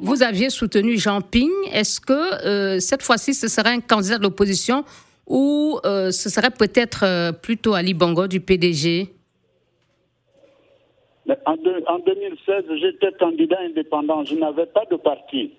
vous 0.00 0.22
aviez 0.22 0.50
soutenu 0.50 0.96
Jean 0.98 1.20
Ping. 1.20 1.50
Est-ce 1.72 2.00
que 2.00 2.78
cette 2.78 3.02
fois-ci, 3.02 3.34
ce 3.34 3.48
serait 3.48 3.70
un 3.70 3.80
candidat 3.80 4.18
de 4.18 4.22
l'opposition 4.22 4.84
ou 5.26 5.78
ce 5.84 6.28
serait 6.28 6.50
peut-être 6.50 7.32
plutôt 7.40 7.74
Ali 7.74 7.94
Bongo 7.94 8.26
du 8.26 8.40
PDG 8.40 9.08
en, 11.44 11.56
2016, 11.98 12.64
j'étais 12.80 13.12
candidat 13.18 13.58
indépendant. 13.60 14.24
Je 14.24 14.34
n'avais 14.34 14.66
pas 14.66 14.84
de 14.90 14.96
parti. 14.96 15.52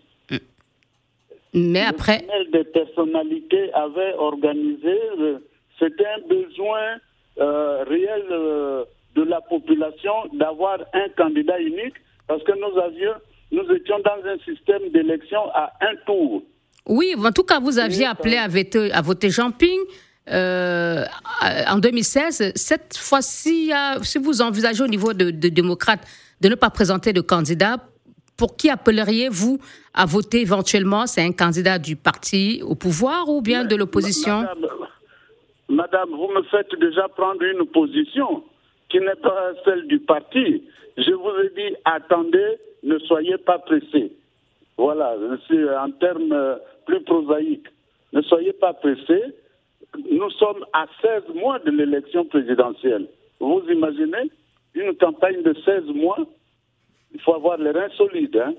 Mais 1.53 1.81
après. 1.81 2.25
des 2.51 2.63
personnalités 2.65 3.73
avaient 3.73 4.13
organisé. 4.17 4.99
Euh, 5.19 5.39
c'était 5.79 6.05
un 6.05 6.27
besoin 6.27 6.99
euh, 7.39 7.83
réel 7.85 8.23
euh, 8.31 8.83
de 9.15 9.23
la 9.23 9.41
population 9.41 10.13
d'avoir 10.33 10.79
un 10.93 11.09
candidat 11.17 11.59
unique 11.59 11.95
parce 12.27 12.43
que 12.43 12.51
nous 12.51 12.79
avions, 12.79 13.13
nous 13.51 13.75
étions 13.75 13.97
dans 13.99 14.29
un 14.29 14.37
système 14.45 14.89
d'élection 14.93 15.39
à 15.53 15.71
un 15.81 15.95
tour. 16.05 16.43
Oui, 16.85 17.15
en 17.17 17.31
tout 17.31 17.43
cas, 17.43 17.59
vous 17.59 17.79
aviez 17.79 18.05
appelé 18.05 18.37
à 18.37 18.47
voter, 18.47 18.91
à 18.91 19.01
voter 19.01 19.29
Jean 19.29 19.51
Ping. 19.51 19.79
Euh, 20.31 21.05
en 21.67 21.79
2016. 21.79 22.51
Cette 22.53 22.95
fois-ci, 22.95 23.71
si 24.03 24.17
vous 24.19 24.43
envisagez 24.43 24.83
au 24.83 24.87
niveau 24.87 25.13
de, 25.13 25.31
démocrates 25.31 26.05
de 26.41 26.49
ne 26.49 26.55
pas 26.55 26.69
présenter 26.69 27.13
de 27.13 27.21
candidat, 27.21 27.77
pour 28.39 28.55
qui 28.55 28.69
appelleriez-vous 28.69 29.59
à 29.93 30.05
voter 30.05 30.41
éventuellement? 30.41 31.05
C'est 31.05 31.21
un 31.21 31.33
candidat 31.33 31.77
du 31.77 31.95
parti 31.95 32.61
au 32.65 32.75
pouvoir 32.75 33.29
ou 33.29 33.41
bien 33.41 33.65
de 33.65 33.75
l'opposition? 33.75 34.45
madame, 35.69 36.09
vous 36.09 36.29
me 36.33 36.41
faites 36.43 36.73
déjà 36.79 37.07
prendre 37.09 37.43
une 37.43 37.65
position 37.67 38.43
qui 38.89 38.99
n'est 38.99 39.21
pas 39.21 39.51
celle 39.65 39.85
du 39.87 39.99
parti. 39.99 40.63
Je 40.97 41.11
vous 41.11 41.33
ai 41.43 41.49
dit, 41.55 41.75
attendez, 41.85 42.57
ne 42.81 42.97
soyez 42.99 43.37
pas 43.37 43.59
pressés. 43.59 44.11
Voilà, 44.77 45.15
c'est 45.47 45.77
en 45.77 45.91
termes 45.91 46.57
plus 46.87 47.01
prosaïques. 47.03 47.67
Ne 48.13 48.21
soyez 48.23 48.53
pas 48.53 48.73
pressés 48.73 49.35
nous 49.97 50.29
sommes 50.31 50.65
à 50.73 50.85
16 51.01 51.35
mois 51.35 51.59
de 51.59 51.71
l'élection 51.71 52.25
présidentielle. 52.25 53.07
Vous 53.39 53.63
imaginez? 53.69 54.31
Une 54.75 54.95
campagne 54.95 55.41
de 55.41 55.55
16 55.65 55.85
mois 55.95 56.19
Il 57.13 57.21
faut 57.21 57.33
avoir 57.33 57.57
les 57.57 57.71
reins 57.71 57.89
solides. 57.97 58.37
Hein 58.37 58.53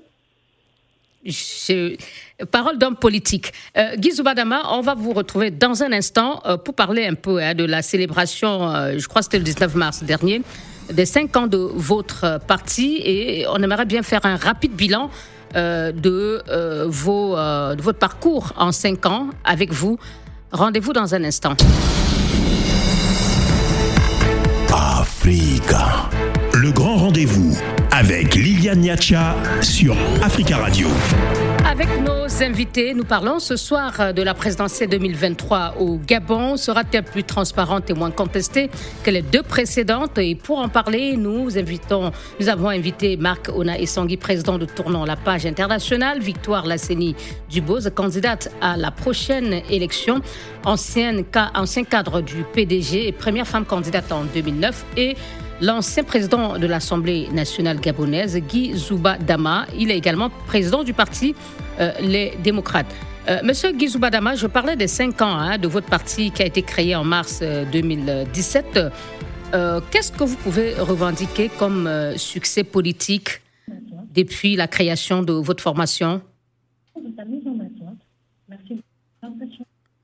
Parole 2.51 2.77
d'homme 2.79 2.95
politique. 2.95 3.51
Euh, 3.77 3.95
Guy 3.95 4.11
on 4.19 4.81
va 4.81 4.95
vous 4.95 5.13
retrouver 5.13 5.51
dans 5.51 5.83
un 5.83 5.91
instant 5.91 6.41
euh, 6.45 6.57
pour 6.57 6.73
parler 6.73 7.05
un 7.05 7.13
peu 7.13 7.39
hein, 7.41 7.53
de 7.53 7.63
la 7.63 7.83
célébration, 7.83 8.69
euh, 8.69 8.97
je 8.97 9.07
crois 9.07 9.21
que 9.21 9.25
c'était 9.25 9.37
le 9.37 9.43
19 9.43 9.75
mars 9.75 10.03
dernier, 10.03 10.41
des 10.91 11.05
5 11.05 11.37
ans 11.37 11.47
de 11.47 11.57
votre 11.57 12.39
parti 12.47 13.01
et 13.03 13.45
on 13.47 13.61
aimerait 13.61 13.85
bien 13.85 14.01
faire 14.01 14.25
un 14.25 14.35
rapide 14.35 14.73
bilan 14.73 15.11
euh, 15.55 15.91
de, 15.91 16.41
vos, 16.87 17.35
de 17.35 17.81
votre 17.81 17.99
parcours 17.99 18.53
en 18.57 18.71
5 18.71 19.05
ans 19.05 19.29
avec 19.43 19.71
vous. 19.71 19.99
Rendez-vous 20.51 20.91
dans 20.91 21.13
un 21.13 21.23
instant. 21.23 21.55
Africa. 24.73 26.09
Le 26.53 26.69
grand 26.69 26.97
rendez-vous 26.97 27.57
avec 27.91 28.35
Liliane 28.35 28.81
Niacha 28.81 29.35
sur 29.61 29.95
Africa 30.21 30.57
Radio. 30.57 30.89
Avec 31.65 31.87
nos 32.01 32.43
invités, 32.43 32.93
nous 32.93 33.05
parlons 33.05 33.39
ce 33.39 33.55
soir 33.55 34.13
de 34.13 34.21
la 34.21 34.33
présidentielle 34.33 34.89
2023 34.89 35.75
au 35.79 35.97
Gabon. 35.97 36.57
Sera-t-elle 36.57 37.05
plus 37.05 37.23
transparente 37.23 37.89
et 37.89 37.93
moins 37.93 38.11
contestée 38.11 38.69
que 39.03 39.09
les 39.11 39.21
deux 39.21 39.43
précédentes? 39.43 40.17
Et 40.17 40.35
pour 40.35 40.59
en 40.59 40.67
parler, 40.67 41.15
nous 41.15 41.57
invitons, 41.57 42.11
nous 42.41 42.49
avons 42.49 42.67
invité 42.67 43.15
Marc 43.15 43.49
Ona 43.55 43.79
Essangui, 43.79 44.17
président 44.17 44.57
de 44.57 44.65
Tournant 44.65 45.05
la 45.05 45.15
page 45.15 45.45
internationale, 45.45 46.19
Victoire 46.19 46.65
Lasseni 46.65 47.15
Dubose, 47.49 47.89
candidate 47.95 48.51
à 48.59 48.75
la 48.75 48.91
prochaine 48.91 49.61
élection, 49.69 50.19
ancien 50.65 51.23
cadre 51.89 52.19
du 52.19 52.43
PDG 52.53 53.07
et 53.07 53.11
première 53.13 53.47
femme 53.47 53.65
candidate 53.65 54.11
en 54.11 54.25
2009 54.25 54.85
et 54.97 55.15
l'ancien 55.61 56.03
président 56.03 56.57
de 56.57 56.65
l'Assemblée 56.65 57.29
nationale 57.31 57.79
gabonaise, 57.79 58.35
Guy 58.37 58.73
Zouba 58.73 59.17
Dama. 59.17 59.67
Il 59.77 59.91
est 59.91 59.97
également 59.97 60.29
président 60.47 60.83
du 60.83 60.93
parti 60.93 61.35
euh, 61.79 61.91
Les 62.01 62.33
Démocrates. 62.43 62.93
Euh, 63.29 63.39
Monsieur 63.43 63.71
Guy 63.71 63.87
Zouba 63.87 64.09
Dama, 64.09 64.35
je 64.35 64.47
parlais 64.47 64.75
des 64.75 64.87
cinq 64.87 65.21
ans 65.21 65.35
hein, 65.35 65.57
de 65.59 65.67
votre 65.67 65.87
parti 65.87 66.31
qui 66.31 66.41
a 66.41 66.45
été 66.47 66.63
créé 66.63 66.95
en 66.95 67.03
mars 67.03 67.43
2017. 67.71 68.79
Euh, 69.53 69.81
qu'est-ce 69.91 70.11
que 70.11 70.23
vous 70.23 70.37
pouvez 70.37 70.73
revendiquer 70.73 71.49
comme 71.59 71.87
succès 72.17 72.63
politique 72.63 73.41
depuis 74.13 74.55
la 74.55 74.67
création 74.67 75.21
de 75.21 75.33
votre 75.33 75.61
formation? 75.61 76.21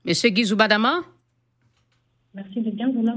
Monsieur 0.04 0.30
Guy 0.30 0.44
Zouba 0.44 0.68
Dama 0.68 1.00
Merci 2.34 2.60
de 2.60 2.70
bien 2.70 2.88
vouloir. 2.92 3.16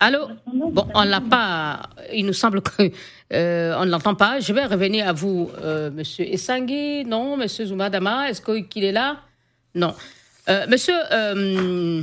Allô? 0.00 0.28
Bon, 0.46 0.86
on 0.94 1.04
l'a 1.04 1.20
pas. 1.20 1.82
Il 2.12 2.26
nous 2.26 2.32
semble 2.32 2.60
qu'on 2.60 2.90
euh, 3.32 3.84
ne 3.84 3.90
l'entend 3.90 4.14
pas. 4.14 4.40
Je 4.40 4.52
vais 4.52 4.64
revenir 4.64 5.08
à 5.08 5.12
vous, 5.12 5.50
euh, 5.62 5.90
Monsieur 5.90 6.24
Essangui. 6.26 7.04
Non, 7.04 7.36
Monsieur 7.36 7.66
Zoumadama, 7.66 8.28
est-ce 8.28 8.42
qu'il 8.42 8.84
est 8.84 8.92
là? 8.92 9.16
Non. 9.74 9.94
Euh, 10.48 10.66
monsieur 10.68 10.94
euh, 11.10 12.02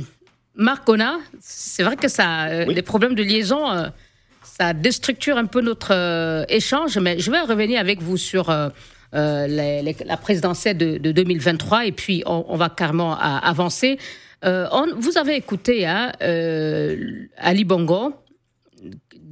Marcona, 0.56 1.18
c'est 1.40 1.84
vrai 1.84 1.96
que 1.96 2.08
ça, 2.08 2.64
les 2.64 2.82
problèmes 2.82 3.14
de 3.14 3.22
liaison, 3.22 3.90
ça 4.42 4.72
déstructure 4.72 5.36
un 5.36 5.46
peu 5.46 5.60
notre 5.60 6.44
échange, 6.48 6.98
mais 6.98 7.20
je 7.20 7.30
vais 7.30 7.40
revenir 7.40 7.78
avec 7.78 8.02
vous 8.02 8.16
sur 8.16 8.52
la 9.12 10.16
présidentielle 10.20 10.76
de, 10.76 11.12
2023 11.12 11.86
et 11.86 11.92
puis 11.92 12.24
on, 12.26 12.44
on 12.48 12.56
va 12.56 12.68
carrément 12.68 13.16
avancer. 13.16 13.98
Euh, 14.44 14.66
vous 14.96 15.18
avez 15.18 15.36
écouté 15.36 15.86
hein, 15.86 16.12
euh, 16.22 17.26
Ali 17.36 17.64
Bongo 17.64 18.14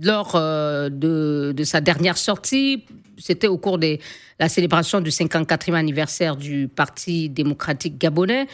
lors 0.03 0.35
euh, 0.37 0.89
de, 0.89 1.55
sa 1.65 1.81
dernière 1.81 2.17
sortie. 2.17 2.85
C'était 3.19 3.49
au 3.49 3.59
cours 3.59 3.79
de 3.79 3.99
la 4.39 4.49
célébration 4.49 5.01
du 5.01 5.11
54e 5.11 5.75
anniversaire 5.75 6.37
du 6.37 6.69
Parti 6.69 7.29
démocratique 7.29 7.99
gabonais. 7.99 8.47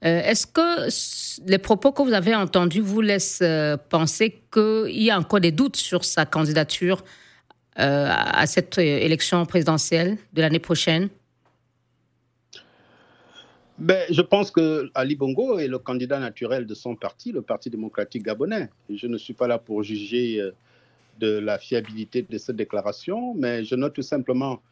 Est-ce 0.00 0.46
que 0.46 1.48
les 1.48 1.56
propos 1.56 1.90
que 1.90 2.02
vous 2.02 2.12
avez 2.12 2.34
entendus 2.34 2.82
vous 2.82 3.00
laissent 3.00 3.42
penser 3.88 4.42
qu'il 4.52 5.02
y 5.02 5.10
a 5.10 5.18
encore 5.18 5.40
des 5.40 5.50
doutes 5.50 5.76
sur 5.76 6.04
sa 6.04 6.26
candidature 6.26 7.02
à 7.76 8.46
cette 8.46 8.76
élection 8.76 9.46
présidentielle 9.46 10.18
de 10.34 10.42
l'année 10.42 10.58
prochaine? 10.58 11.08
Ben, 13.84 14.06
Je 14.10 14.22
pense 14.22 14.50
que 14.50 14.90
Ali 14.94 15.14
Bongo 15.14 15.58
est 15.58 15.68
le 15.68 15.78
candidat 15.78 16.18
naturel 16.18 16.66
de 16.66 16.74
son 16.74 16.96
parti, 16.96 17.32
le 17.32 17.42
Parti 17.42 17.68
démocratique 17.68 18.22
gabonais. 18.22 18.70
Je 18.88 19.06
ne 19.06 19.18
suis 19.18 19.34
pas 19.34 19.46
là 19.46 19.58
pour 19.58 19.82
juger 19.82 20.40
euh, 20.40 20.52
de 21.20 21.38
la 21.38 21.58
fiabilité 21.58 22.22
de 22.22 22.38
cette 22.38 22.56
déclaration, 22.56 23.34
mais 23.34 23.62
je 23.64 23.74
note 23.74 23.92
tout 23.92 24.02
simplement 24.02 24.62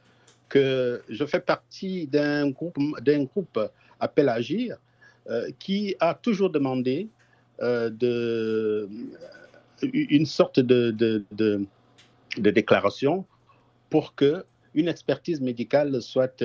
que 0.49 1.03
je 1.09 1.25
fais 1.27 1.41
partie 1.41 2.07
d'un 2.07 2.51
groupe, 2.51 2.79
d'un 3.03 3.25
groupe 3.25 3.59
Appel 4.01 4.29
à 4.29 4.35
Agir 4.35 4.79
euh, 5.29 5.51
qui 5.59 5.95
a 6.01 6.15
toujours 6.15 6.51
demandé 6.51 7.09
euh, 7.61 8.87
une 9.83 10.27
sorte 10.27 10.59
de, 10.59 10.91
déclaration 12.39 13.27
pour 13.91 14.15
que 14.15 14.45
une 14.75 14.89
expertise 14.89 15.41
médicale 15.41 16.01
soit 16.01 16.43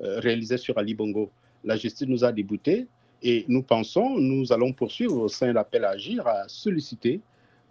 réalisée 0.00 0.58
sur 0.58 0.76
Ali 0.78 0.94
Bongo 0.94 1.30
la 1.64 1.76
justice 1.76 2.08
nous 2.08 2.24
a 2.24 2.32
déboutés 2.32 2.86
et 3.22 3.44
nous 3.48 3.62
pensons, 3.62 4.18
nous 4.18 4.52
allons 4.52 4.72
poursuivre 4.72 5.16
au 5.16 5.28
sein 5.28 5.48
de 5.48 5.52
l'appel 5.52 5.84
à 5.84 5.90
agir 5.90 6.26
à 6.26 6.48
solliciter 6.48 7.20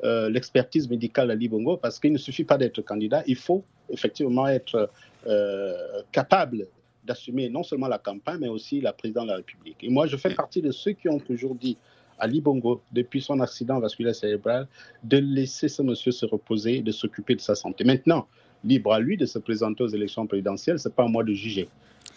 euh, 0.03 0.29
l'expertise 0.29 0.89
médicale 0.89 1.29
à 1.29 1.35
Libongo 1.35 1.77
parce 1.77 1.99
qu'il 1.99 2.11
ne 2.11 2.17
suffit 2.17 2.43
pas 2.43 2.57
d'être 2.57 2.81
candidat, 2.81 3.23
il 3.27 3.35
faut 3.35 3.63
effectivement 3.89 4.47
être 4.47 4.89
euh, 5.27 6.01
capable 6.11 6.67
d'assumer 7.03 7.49
non 7.49 7.63
seulement 7.63 7.87
la 7.87 7.97
campagne, 7.97 8.39
mais 8.39 8.47
aussi 8.47 8.79
la 8.81 8.93
présidence 8.93 9.25
de 9.25 9.29
la 9.29 9.37
République. 9.37 9.77
Et 9.83 9.89
moi, 9.89 10.07
je 10.07 10.17
fais 10.17 10.33
partie 10.33 10.61
de 10.61 10.71
ceux 10.71 10.91
qui 10.91 11.09
ont 11.09 11.19
toujours 11.19 11.55
dit 11.55 11.77
à 12.19 12.27
Libongo, 12.27 12.81
depuis 12.91 13.21
son 13.21 13.39
accident 13.39 13.79
vasculaire 13.79 14.13
cérébral, 14.13 14.67
de 15.03 15.17
laisser 15.17 15.67
ce 15.67 15.81
monsieur 15.81 16.11
se 16.11 16.25
reposer, 16.27 16.81
de 16.81 16.91
s'occuper 16.91 17.35
de 17.35 17.41
sa 17.41 17.55
santé. 17.55 17.83
Maintenant, 17.83 18.27
libre 18.63 18.93
à 18.93 18.99
lui 18.99 19.17
de 19.17 19.25
se 19.25 19.39
présenter 19.39 19.83
aux 19.83 19.87
élections 19.87 20.27
présidentielles, 20.27 20.77
ce 20.77 20.87
n'est 20.87 20.93
pas 20.93 21.03
à 21.03 21.07
moi 21.07 21.23
de 21.23 21.33
juger. 21.33 21.67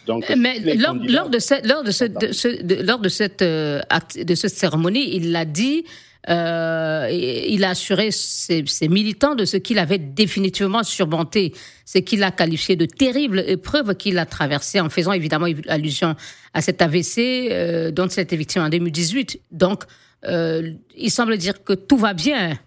Donc, 0.06 0.30
Mais 0.36 0.58
lors, 0.76 0.94
lors, 0.94 1.30
de 1.30 1.38
cette, 1.38 1.66
lors 1.66 1.82
de, 1.82 1.90
ce, 1.90 2.04
de, 2.04 2.82
lors 2.82 2.98
de 2.98 3.08
cette, 3.08 3.42
euh, 3.42 3.80
de 4.16 4.34
cette 4.34 4.54
cérémonie, 4.54 5.16
il 5.16 5.32
l'a 5.32 5.44
dit, 5.44 5.84
euh, 6.28 7.08
il 7.10 7.64
a 7.64 7.70
assuré 7.70 8.10
ses, 8.10 8.64
ses, 8.66 8.88
militants 8.88 9.34
de 9.34 9.44
ce 9.44 9.56
qu'il 9.58 9.78
avait 9.78 9.98
définitivement 9.98 10.82
surmonté, 10.82 11.52
ce 11.84 11.98
qu'il 11.98 12.22
a 12.22 12.30
qualifié 12.30 12.76
de 12.76 12.86
terrible 12.86 13.44
épreuve 13.46 13.94
qu'il 13.94 14.18
a 14.18 14.24
traversée, 14.24 14.80
en 14.80 14.88
faisant 14.88 15.12
évidemment 15.12 15.46
allusion 15.68 16.16
à 16.54 16.62
cet 16.62 16.80
AVC 16.80 17.18
euh, 17.50 17.90
dont 17.90 18.06
il 18.06 18.18
a 18.18 18.22
été 18.22 18.36
victime 18.36 18.62
en 18.62 18.68
2018. 18.70 19.40
Donc, 19.50 19.84
euh, 20.24 20.72
il 20.96 21.10
semble 21.10 21.36
dire 21.36 21.62
que 21.62 21.74
tout 21.74 21.98
va 21.98 22.14
bien. 22.14 22.58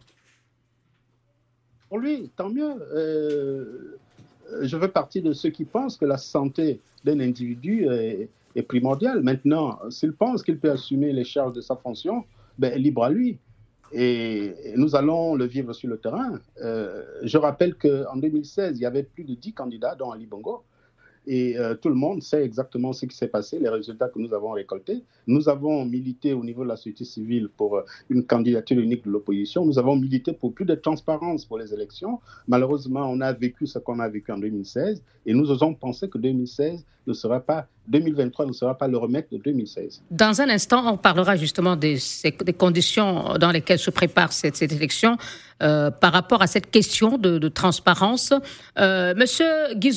Pour 1.90 1.98
lui, 2.00 2.30
tant 2.36 2.50
mieux. 2.50 2.76
Je 4.62 4.78
fais 4.78 4.88
partie 4.88 5.22
de 5.22 5.34
ceux 5.34 5.50
qui 5.50 5.66
pensent 5.66 5.98
que 5.98 6.06
la 6.06 6.18
santé 6.18 6.80
d'un 7.04 7.20
individu 7.20 7.88
est, 7.90 8.30
primordiale. 8.68 9.22
Maintenant, 9.22 9.78
s'il 9.92 10.14
pense 10.14 10.42
qu'il 10.42 10.58
peut 10.58 10.72
assumer 10.72 11.14
les 11.14 11.24
charges 11.24 11.54
de 11.54 11.62
sa 11.62 11.76
fonction, 11.76 12.24
ben, 12.58 12.74
libre 12.76 13.04
à 13.04 13.10
lui. 13.12 13.38
Et 13.92 14.74
nous 14.76 14.96
allons 14.96 15.36
le 15.36 15.46
vivre 15.46 15.74
sur 15.74 15.90
le 15.90 15.98
terrain. 15.98 16.40
Euh, 16.62 17.04
je 17.22 17.38
rappelle 17.38 17.76
qu'en 17.76 18.16
2016, 18.16 18.78
il 18.78 18.82
y 18.82 18.86
avait 18.86 19.04
plus 19.04 19.24
de 19.24 19.36
10 19.36 19.54
candidats, 19.54 19.96
dont 19.96 20.12
Ali 20.12 20.26
Bongo. 20.26 20.64
Et 21.30 21.58
euh, 21.58 21.76
tout 21.76 21.90
le 21.90 21.96
monde 21.96 22.24
sait 22.24 22.42
exactement 22.42 22.94
ce 22.94 23.06
qui 23.06 23.16
s'est 23.16 23.28
passé, 23.28 23.60
les 23.60 23.68
résultats 23.68 24.08
que 24.08 24.18
nous 24.18 24.34
avons 24.34 24.52
récoltés. 24.52 25.04
Nous 25.28 25.50
avons 25.50 25.84
milité 25.84 26.32
au 26.32 26.42
niveau 26.42 26.64
de 26.64 26.70
la 26.70 26.78
société 26.78 27.04
civile 27.04 27.50
pour 27.50 27.76
euh, 27.76 27.84
une 28.10 28.26
candidature 28.26 28.80
unique 28.80 29.04
de 29.04 29.12
l'opposition. 29.12 29.66
Nous 29.66 29.78
avons 29.78 29.98
milité 29.98 30.32
pour 30.32 30.54
plus 30.54 30.64
de 30.64 30.76
transparence 30.76 31.46
pour 31.46 31.58
les 31.58 31.74
élections. 31.74 32.22
Malheureusement, 32.48 33.12
on 33.12 33.20
a 33.20 33.34
vécu 33.34 33.68
ce 33.68 33.78
qu'on 33.78 34.00
a 34.00 34.08
vécu 34.08 34.32
en 34.32 34.38
2016 34.38 35.04
et 35.26 35.34
nous 35.34 35.52
osons 35.52 35.74
penser 35.74 36.10
que 36.10 36.18
2016 36.18 36.86
ne 37.08 37.14
sera 37.14 37.40
pas 37.40 37.68
2023 37.88 38.46
ne 38.46 38.52
sera 38.52 38.78
pas 38.78 38.88
le 38.88 38.98
remède 38.98 39.26
de 39.32 39.38
2016. 39.38 40.02
Dans 40.12 40.42
un 40.42 40.50
instant, 40.50 40.94
on 40.94 40.98
parlera 40.98 41.38
justement 41.38 41.76
des, 41.76 41.98
conditions 42.58 43.36
dans 43.40 43.52
lesquelles 43.52 43.80
se 43.80 43.92
prépare 43.92 44.34
cette, 44.34 44.58
cette 44.58 44.74
élection. 44.74 45.18
Euh, 45.64 45.90
par 45.90 46.14
rapport 46.14 46.44
à 46.44 46.48
cette 46.48 46.70
question 46.70 47.18
de, 47.18 47.48
transparence. 47.48 48.32
Euh, 48.78 49.16
Monsieur 49.16 49.48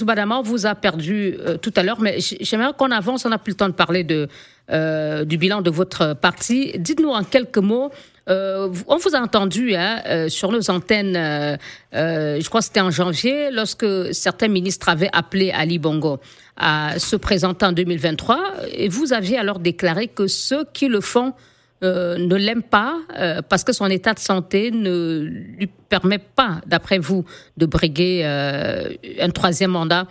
Badama 0.04 0.40
vous 0.42 0.64
a 0.64 0.74
perdu 0.74 1.36
euh, 1.38 1.58
tout 1.58 1.72
à 1.76 1.82
l'heure, 1.82 2.00
mais 2.00 2.16
j'aimerais 2.18 2.72
qu'on 2.78 2.90
avance. 2.90 3.26
On 3.26 3.28
n'a 3.28 3.36
plus 3.36 3.50
le 3.50 3.56
temps 3.56 3.68
de 3.68 3.74
parler 3.74 4.02
du 4.04 5.36
bilan 5.36 5.60
de 5.60 5.70
votre 5.70 6.14
parti. 6.14 6.72
Dites-nous 6.78 7.10
en 7.10 7.24
quelques 7.24 7.58
mots. 7.58 7.90
On 8.28 8.96
vous 8.96 9.14
a 9.14 9.20
entendu 9.20 9.74
hein, 9.74 10.28
sur 10.28 10.52
nos 10.52 10.70
antennes, 10.70 11.58
je 11.92 12.48
crois 12.48 12.60
que 12.60 12.66
c'était 12.66 12.80
en 12.80 12.90
janvier, 12.90 13.50
lorsque 13.50 14.14
certains 14.14 14.48
ministres 14.48 14.88
avaient 14.88 15.10
appelé 15.12 15.50
Ali 15.50 15.78
Bongo 15.78 16.20
à 16.56 16.98
se 16.98 17.16
présenter 17.16 17.66
en 17.66 17.72
2023, 17.72 18.52
et 18.72 18.88
vous 18.88 19.12
aviez 19.12 19.38
alors 19.38 19.58
déclaré 19.58 20.08
que 20.08 20.26
ceux 20.26 20.64
qui 20.72 20.88
le 20.88 21.00
font 21.00 21.34
euh, 21.82 22.18
ne 22.18 22.34
l'aime 22.34 22.62
pas 22.62 22.98
euh, 23.16 23.40
parce 23.40 23.64
que 23.64 23.72
son 23.72 23.86
état 23.86 24.12
de 24.12 24.18
santé 24.18 24.70
ne 24.70 25.22
lui 25.56 25.66
permet 25.66 26.18
pas, 26.18 26.60
d'après 26.66 26.98
vous, 26.98 27.24
de 27.56 27.64
briguer 27.64 28.20
euh, 28.24 28.90
un 29.18 29.30
troisième 29.30 29.70
mandat. 29.70 30.06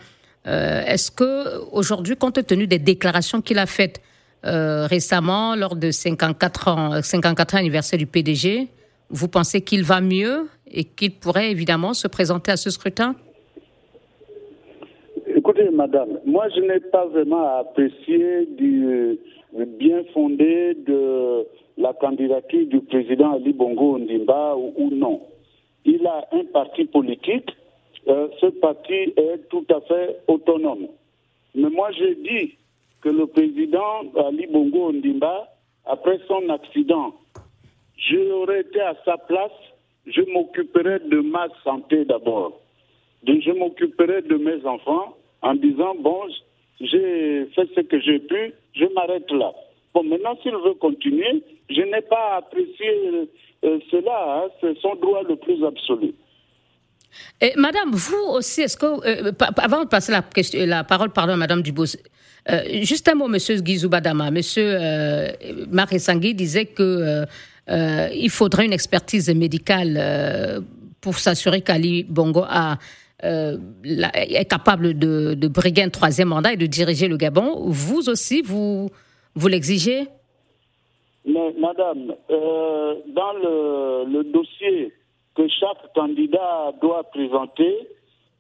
Est-ce 0.46 1.12
que 1.12 1.60
aujourd'hui, 1.72 2.16
compte 2.16 2.44
tenu 2.48 2.66
des 2.66 2.80
déclarations 2.80 3.40
qu'il 3.40 3.60
a 3.60 3.68
faites 3.68 4.02
récemment 4.44 5.56
lors 5.56 5.76
de 5.76 5.92
54 5.92 6.68
ans, 6.68 7.02
54 7.02 7.56
ans 7.56 7.58
anniversaire 7.58 8.00
du 8.00 8.06
PDG, 8.06 8.68
vous 9.10 9.28
pensez 9.28 9.62
qu'il 9.62 9.84
va 9.84 10.02
mieux 10.02 10.48
et 10.72 10.84
qu'il 10.84 11.12
pourrait 11.12 11.52
évidemment 11.52 11.94
se 11.94 12.08
présenter 12.08 12.52
à 12.52 12.58
ce 12.58 12.70
scrutin? 12.70 13.16
Écoutez, 15.36 15.70
madame, 15.72 16.20
moi 16.26 16.48
je 16.56 16.62
n'ai 16.62 16.80
pas 16.80 17.06
vraiment 17.08 17.60
apprécié 17.60 18.46
du 18.58 19.18
bien 19.80 20.04
fondé 20.14 20.76
de 20.86 21.46
la 21.78 21.94
candidature 21.94 22.68
du 22.68 22.82
président 22.82 23.34
Ali 23.34 23.54
Bongo 23.54 23.98
Ndimba 23.98 24.56
ou, 24.58 24.90
non. 24.92 25.22
Il 25.86 26.06
a 26.06 26.28
un 26.34 26.44
parti 26.46 26.86
politique, 26.86 27.50
euh, 28.08 28.28
ce 28.40 28.48
parti 28.48 28.94
est 28.94 29.50
tout 29.50 29.66
à 29.70 29.80
fait 29.82 30.20
autonome. 30.28 30.88
Mais 31.56 31.70
moi, 31.70 31.90
j'ai 31.98 32.16
dit 32.16 32.56
que 33.02 33.10
le 33.10 33.28
président 33.28 34.04
Ali 34.28 34.48
Bongo 34.48 34.92
Ndimba, 34.92 35.48
après 35.86 36.20
son 36.28 36.50
accident, 36.50 37.16
j'aurais 37.98 38.62
été 38.62 38.82
à 38.82 38.96
sa 39.06 39.18
place, 39.18 39.52
je 40.06 40.22
m'occuperais 40.32 41.00
de 41.00 41.20
ma 41.22 41.48
santé 41.64 42.06
d'abord. 42.06 42.60
Je 43.26 43.52
m'occuperais 43.52 44.22
de 44.22 44.36
mes 44.36 44.66
enfants 44.66 45.18
en 45.42 45.56
disant, 45.56 45.96
bon, 46.00 46.22
j'ai 46.80 47.46
fait 47.56 47.68
ce 47.76 47.82
que 47.82 48.00
j'ai 48.00 48.20
pu, 48.20 48.54
je 48.74 48.86
m'arrête 48.94 49.30
là. 49.32 49.52
Bon, 49.94 50.04
maintenant, 50.04 50.38
s'il 50.42 50.52
veut 50.52 50.76
continuer, 50.76 51.44
je 51.70 51.82
n'ai 51.82 52.02
pas 52.02 52.38
apprécié 52.38 53.28
euh, 53.66 53.80
cela. 53.92 54.44
Hein. 54.46 54.50
c'est 54.62 54.78
son 54.80 54.96
droit 54.96 55.24
le 55.24 55.36
plus 55.36 55.64
absolu. 55.66 56.14
Madame, 57.56 57.92
vous 57.92 58.24
aussi, 58.30 58.62
est-ce 58.62 58.78
que, 58.78 58.86
euh, 58.86 59.32
avant 59.58 59.84
de 59.84 59.90
passer 59.90 60.12
la, 60.12 60.84
parole 60.84 61.10
pardon, 61.10 61.34
à 61.34 61.38
Madame 61.38 61.62
Dubos, 61.62 61.98
juste 62.84 63.08
un 63.08 63.16
mot, 63.16 63.28
Monsieur 63.28 63.60
Guizou 63.62 63.90
Badama. 63.90 64.32
Monsieur 64.32 64.78
Marie 65.72 66.00
Sangui 66.00 66.34
disait 66.34 66.66
que 66.66 67.26
il 67.68 68.30
faudrait 68.30 68.66
une 68.66 68.74
expertise 68.74 69.30
médicale 69.34 70.64
pour 71.02 71.18
s'assurer 71.18 71.62
qu'Ali 71.62 72.04
Bongo 72.04 72.44
est 73.24 74.50
capable 74.50 74.98
de, 74.98 75.48
briguer 75.48 75.84
un 75.84 75.90
troisième 75.90 76.30
mandat 76.30 76.54
et 76.54 76.58
de 76.58 76.66
diriger 76.66 77.08
le 77.08 77.18
Gabon. 77.18 77.66
Vous 77.68 78.10
aussi, 78.10 78.42
vous, 78.42 78.90
vous 79.36 79.48
l'exigez? 79.48 80.08
Madame, 81.26 82.16
euh, 82.30 82.96
dans 83.08 83.34
le, 83.34 84.24
dossier 84.24 84.94
que 85.36 85.48
chaque 85.48 85.94
candidat 85.94 86.74
doit 86.82 87.04
présenter, 87.12 87.88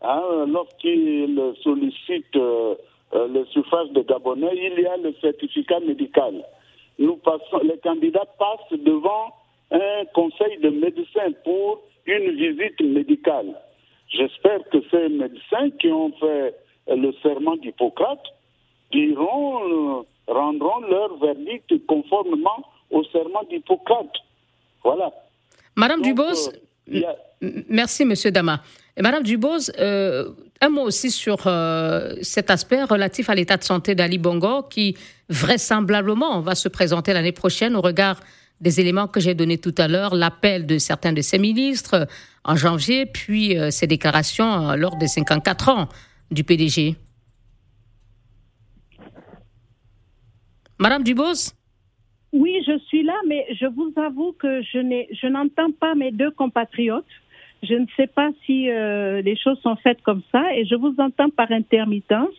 hein, 0.01 0.45
lorsqu'il 0.47 1.39
sollicite 1.61 2.35
euh, 2.35 2.75
euh, 3.13 3.27
le 3.27 3.45
suffrage 3.45 3.89
de 3.91 4.01
Gabonais, 4.01 4.51
il 4.53 4.81
y 4.81 4.85
a 4.85 4.97
le 4.97 5.13
certificat 5.21 5.79
médical. 5.79 6.43
Nous 6.97 7.15
passons, 7.17 7.59
les 7.63 7.77
candidats 7.79 8.27
passent 8.37 8.79
devant 8.79 9.33
un 9.71 10.05
conseil 10.13 10.57
de 10.59 10.69
médecins 10.69 11.31
pour 11.43 11.81
une 12.05 12.31
visite 12.35 12.79
médicale. 12.81 13.55
J'espère 14.09 14.59
que 14.71 14.77
ces 14.89 15.09
médecins 15.09 15.69
qui 15.79 15.87
ont 15.89 16.11
fait 16.19 16.55
le 16.87 17.11
serment 17.21 17.55
d'Hippocrate 17.57 18.23
diront 18.91 20.05
rendront 20.27 20.81
leur 20.81 21.17
verdict 21.17 21.85
conformément 21.87 22.63
au 22.91 23.03
serment 23.05 23.43
d'Hippocrate. 23.49 24.13
Voilà. 24.83 25.11
Madame 25.75 26.01
Dubos, 26.01 26.49
euh, 26.91 27.01
merci 27.69 28.05
Monsieur 28.05 28.31
Dama. 28.31 28.61
Madame 29.01 29.23
Dubos, 29.23 29.71
euh, 29.79 30.29
un 30.59 30.69
mot 30.69 30.81
aussi 30.81 31.09
sur 31.09 31.47
euh, 31.47 32.15
cet 32.21 32.51
aspect 32.51 32.83
relatif 32.83 33.29
à 33.29 33.35
l'état 33.35 33.55
de 33.55 33.63
santé 33.63 33.95
d'Ali 33.95 34.17
Bongo 34.17 34.63
qui 34.63 34.97
vraisemblablement 35.29 36.41
va 36.41 36.53
se 36.55 36.67
présenter 36.67 37.13
l'année 37.13 37.31
prochaine 37.31 37.75
au 37.77 37.81
regard 37.81 38.19
des 38.59 38.81
éléments 38.81 39.07
que 39.07 39.21
j'ai 39.21 39.35
donnés 39.35 39.57
tout 39.57 39.75
à 39.77 39.87
l'heure, 39.87 40.15
l'appel 40.15 40.65
de 40.65 40.77
certains 40.77 41.13
de 41.13 41.21
ses 41.21 41.37
ministres 41.37 42.07
en 42.43 42.57
janvier, 42.57 43.05
puis 43.05 43.55
ses 43.71 43.87
déclarations 43.87 44.75
lors 44.75 44.97
des 44.97 45.07
54 45.07 45.69
ans 45.69 45.87
du 46.29 46.43
PDG. 46.43 46.97
Madame 50.77 51.03
Dubos 51.03 51.53
Oui, 52.33 52.61
je 52.67 52.77
suis 52.79 53.03
là, 53.03 53.15
mais 53.29 53.45
je 53.57 53.65
vous 53.65 53.93
avoue 53.95 54.33
que 54.33 54.61
je 54.61 55.27
n'entends 55.27 55.71
pas 55.71 55.95
mes 55.95 56.11
deux 56.11 56.31
compatriotes. 56.31 57.05
Je 57.63 57.73
ne 57.73 57.85
sais 57.97 58.07
pas 58.07 58.29
si 58.45 58.69
euh, 58.69 59.21
les 59.21 59.35
choses 59.35 59.59
sont 59.61 59.75
faites 59.77 60.01
comme 60.01 60.21
ça 60.31 60.43
et 60.55 60.65
je 60.65 60.75
vous 60.75 60.95
entends 60.97 61.29
par 61.29 61.51
intermittence, 61.51 62.35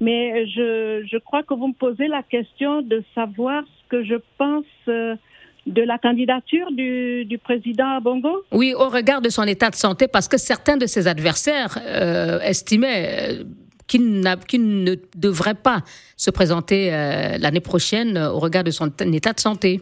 mais 0.00 0.46
je, 0.46 1.18
crois 1.18 1.42
que 1.42 1.54
vous 1.54 1.68
me 1.68 1.72
posez 1.74 2.06
la 2.06 2.22
question 2.22 2.82
de 2.82 3.02
savoir 3.14 3.62
ce 3.64 3.88
que 3.88 4.04
je 4.04 4.16
pense 4.36 4.64
euh, 4.88 5.16
de 5.66 5.82
la 5.82 5.98
candidature 5.98 6.70
du, 6.72 7.40
président 7.42 8.00
Bongo. 8.00 8.42
Oui, 8.52 8.74
au 8.74 8.88
regard 8.88 9.22
de 9.22 9.30
son 9.30 9.44
état 9.44 9.70
de 9.70 9.74
santé, 9.74 10.06
parce 10.06 10.28
que 10.28 10.36
certains 10.36 10.76
de 10.76 10.86
ses 10.86 11.08
adversaires 11.08 11.78
euh, 11.86 12.40
estimaient 12.40 13.38
qui, 13.86 13.98
ne 13.98 14.94
devrait 15.16 15.54
pas 15.54 15.80
se 16.14 16.30
présenter 16.30 16.90
l'année 17.38 17.60
prochaine 17.60 18.18
au 18.18 18.38
regard 18.38 18.62
de 18.62 18.70
son 18.70 18.92
état 19.14 19.32
de 19.32 19.40
santé 19.40 19.80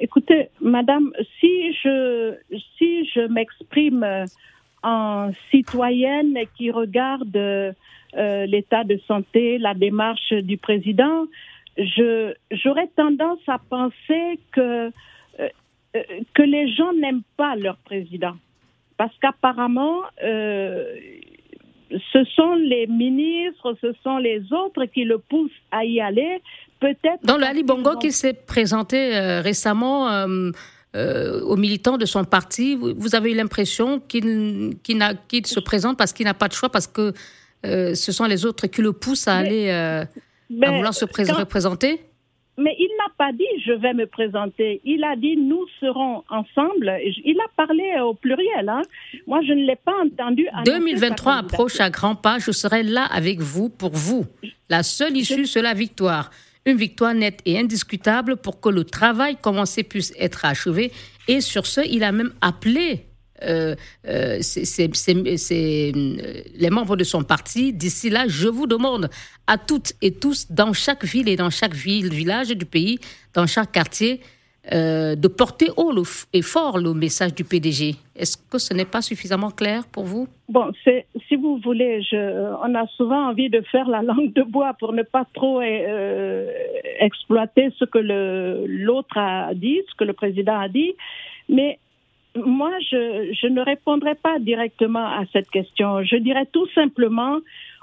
Écoutez, 0.00 0.48
Madame, 0.60 1.12
si 1.40 1.72
je, 1.74 2.34
si 2.76 3.06
je 3.06 3.26
m'exprime 3.28 4.02
euh, 4.02 4.24
en 4.82 5.30
citoyenne 5.50 6.38
qui 6.56 6.70
regarde 6.70 7.36
l'état 8.14 8.84
de 8.84 8.98
santé, 9.06 9.58
la 9.58 9.74
démarche 9.74 10.32
du 10.32 10.56
président, 10.56 11.26
j'aurais 11.76 12.86
tendance 12.96 13.40
à 13.48 13.58
penser 13.58 14.38
que, 14.52 14.90
que 15.92 16.42
les 16.42 16.72
gens 16.72 16.92
n'aiment 16.94 17.26
pas 17.36 17.54
leur 17.56 17.76
président. 17.78 18.36
Parce 18.96 19.14
qu'apparemment, 19.18 20.02
ce 21.90 22.24
sont 22.36 22.54
les 22.54 22.86
ministres, 22.86 23.76
ce 23.80 23.92
sont 24.02 24.18
les 24.18 24.42
autres 24.52 24.84
qui 24.86 25.04
le 25.04 25.18
poussent 25.18 25.50
à 25.70 25.84
y 25.84 26.00
aller. 26.00 26.42
Peut-être. 26.80 27.24
Dans 27.24 27.36
le 27.36 27.44
Ali 27.44 27.62
Bongo 27.64 27.96
qui 27.96 28.12
s'est 28.12 28.34
présenté 28.34 29.16
euh, 29.16 29.40
récemment 29.40 30.10
euh, 30.10 30.50
euh, 30.94 31.40
aux 31.42 31.56
militants 31.56 31.98
de 31.98 32.06
son 32.06 32.24
parti, 32.24 32.76
vous, 32.76 33.14
avez 33.14 33.32
eu 33.32 33.34
l'impression 33.34 34.00
qu'il 34.00 34.76
se 35.44 35.60
présente 35.60 35.98
parce 35.98 36.12
qu'il 36.12 36.26
n'a 36.26 36.34
pas 36.34 36.48
de 36.48 36.52
choix, 36.52 36.68
parce 36.68 36.86
que 36.86 37.12
ce 37.64 38.12
sont 38.12 38.26
les 38.26 38.46
autres 38.46 38.68
qui 38.68 38.82
le 38.82 38.92
poussent 38.92 39.28
à 39.28 39.36
aller 39.36 39.70
à 39.70 40.06
vouloir 40.50 40.94
se 40.94 41.04
représenter? 41.04 42.00
Mais 42.58 42.76
il 42.78 42.88
n'a 42.98 43.12
pas 43.16 43.32
dit 43.32 43.46
je 43.64 43.72
vais 43.72 43.94
me 43.94 44.06
présenter. 44.06 44.80
Il 44.84 45.04
a 45.04 45.16
dit 45.16 45.36
nous 45.36 45.64
serons 45.80 46.24
ensemble. 46.28 46.92
Il 47.24 47.38
a 47.40 47.48
parlé 47.56 48.00
au 48.00 48.14
pluriel. 48.14 48.68
Hein. 48.68 48.82
Moi, 49.26 49.40
je 49.46 49.52
ne 49.52 49.64
l'ai 49.64 49.76
pas 49.76 49.94
entendu. 50.04 50.46
2023 50.64 51.34
approche 51.34 51.80
à 51.80 51.88
grands 51.88 52.16
pas. 52.16 52.38
Je 52.38 52.50
serai 52.50 52.82
là 52.82 53.04
avec 53.04 53.40
vous 53.40 53.68
pour 53.68 53.92
vous. 53.92 54.26
La 54.68 54.82
seule 54.82 55.16
issue, 55.16 55.46
c'est 55.46 55.62
la 55.62 55.74
victoire. 55.74 56.30
Une 56.66 56.76
victoire 56.76 57.14
nette 57.14 57.40
et 57.46 57.58
indiscutable 57.58 58.36
pour 58.36 58.60
que 58.60 58.68
le 58.68 58.84
travail 58.84 59.36
commencé 59.40 59.84
puisse 59.84 60.12
être 60.18 60.44
achevé. 60.44 60.90
Et 61.28 61.40
sur 61.40 61.66
ce, 61.66 61.80
il 61.88 62.02
a 62.02 62.12
même 62.12 62.32
appelé 62.40 63.07
euh, 63.42 63.74
euh, 64.06 64.40
les 65.50 66.70
membres 66.70 66.96
de 66.96 67.04
son 67.04 67.22
parti. 67.22 67.72
D'ici 67.72 68.10
là, 68.10 68.24
je 68.26 68.48
vous 68.48 68.66
demande 68.66 69.08
à 69.46 69.58
toutes 69.58 69.92
et 70.02 70.12
tous, 70.12 70.50
dans 70.50 70.72
chaque 70.72 71.04
ville 71.04 71.28
et 71.28 71.36
dans 71.36 71.50
chaque 71.50 71.74
village 71.74 72.48
du 72.48 72.66
pays, 72.66 72.98
dans 73.34 73.46
chaque 73.46 73.72
quartier, 73.72 74.20
euh, 74.72 75.14
de 75.14 75.28
porter 75.28 75.68
haut 75.76 75.92
et 76.34 76.42
fort 76.42 76.78
le 76.78 76.92
message 76.92 77.34
du 77.34 77.44
PDG. 77.44 77.94
Est-ce 78.14 78.36
que 78.36 78.58
ce 78.58 78.74
n'est 78.74 78.84
pas 78.84 79.00
suffisamment 79.00 79.50
clair 79.50 79.84
pour 79.90 80.04
vous? 80.04 80.28
Bon, 80.48 80.70
si 80.84 81.36
vous 81.36 81.58
voulez, 81.64 82.02
on 82.12 82.74
a 82.74 82.86
souvent 82.96 83.28
envie 83.28 83.48
de 83.48 83.62
faire 83.62 83.88
la 83.88 84.02
langue 84.02 84.32
de 84.34 84.42
bois 84.42 84.74
pour 84.78 84.92
ne 84.92 85.02
pas 85.04 85.24
trop 85.32 85.62
exploiter 87.00 87.70
ce 87.78 87.86
que 87.86 87.98
l'autre 87.98 89.16
a 89.16 89.54
dit, 89.54 89.80
ce 89.88 89.94
que 89.94 90.04
le 90.04 90.12
président 90.12 90.58
a 90.58 90.68
dit. 90.68 90.92
Mais 91.48 91.78
moi, 92.44 92.70
je, 92.90 93.46
ne 93.48 93.60
répondrai 93.60 94.14
pas 94.14 94.38
directement 94.38 95.06
à 95.06 95.24
cette 95.32 95.50
question. 95.50 96.02
Je 96.02 96.16
dirais 96.16 96.46
tout 96.52 96.66
simplement 96.74 97.38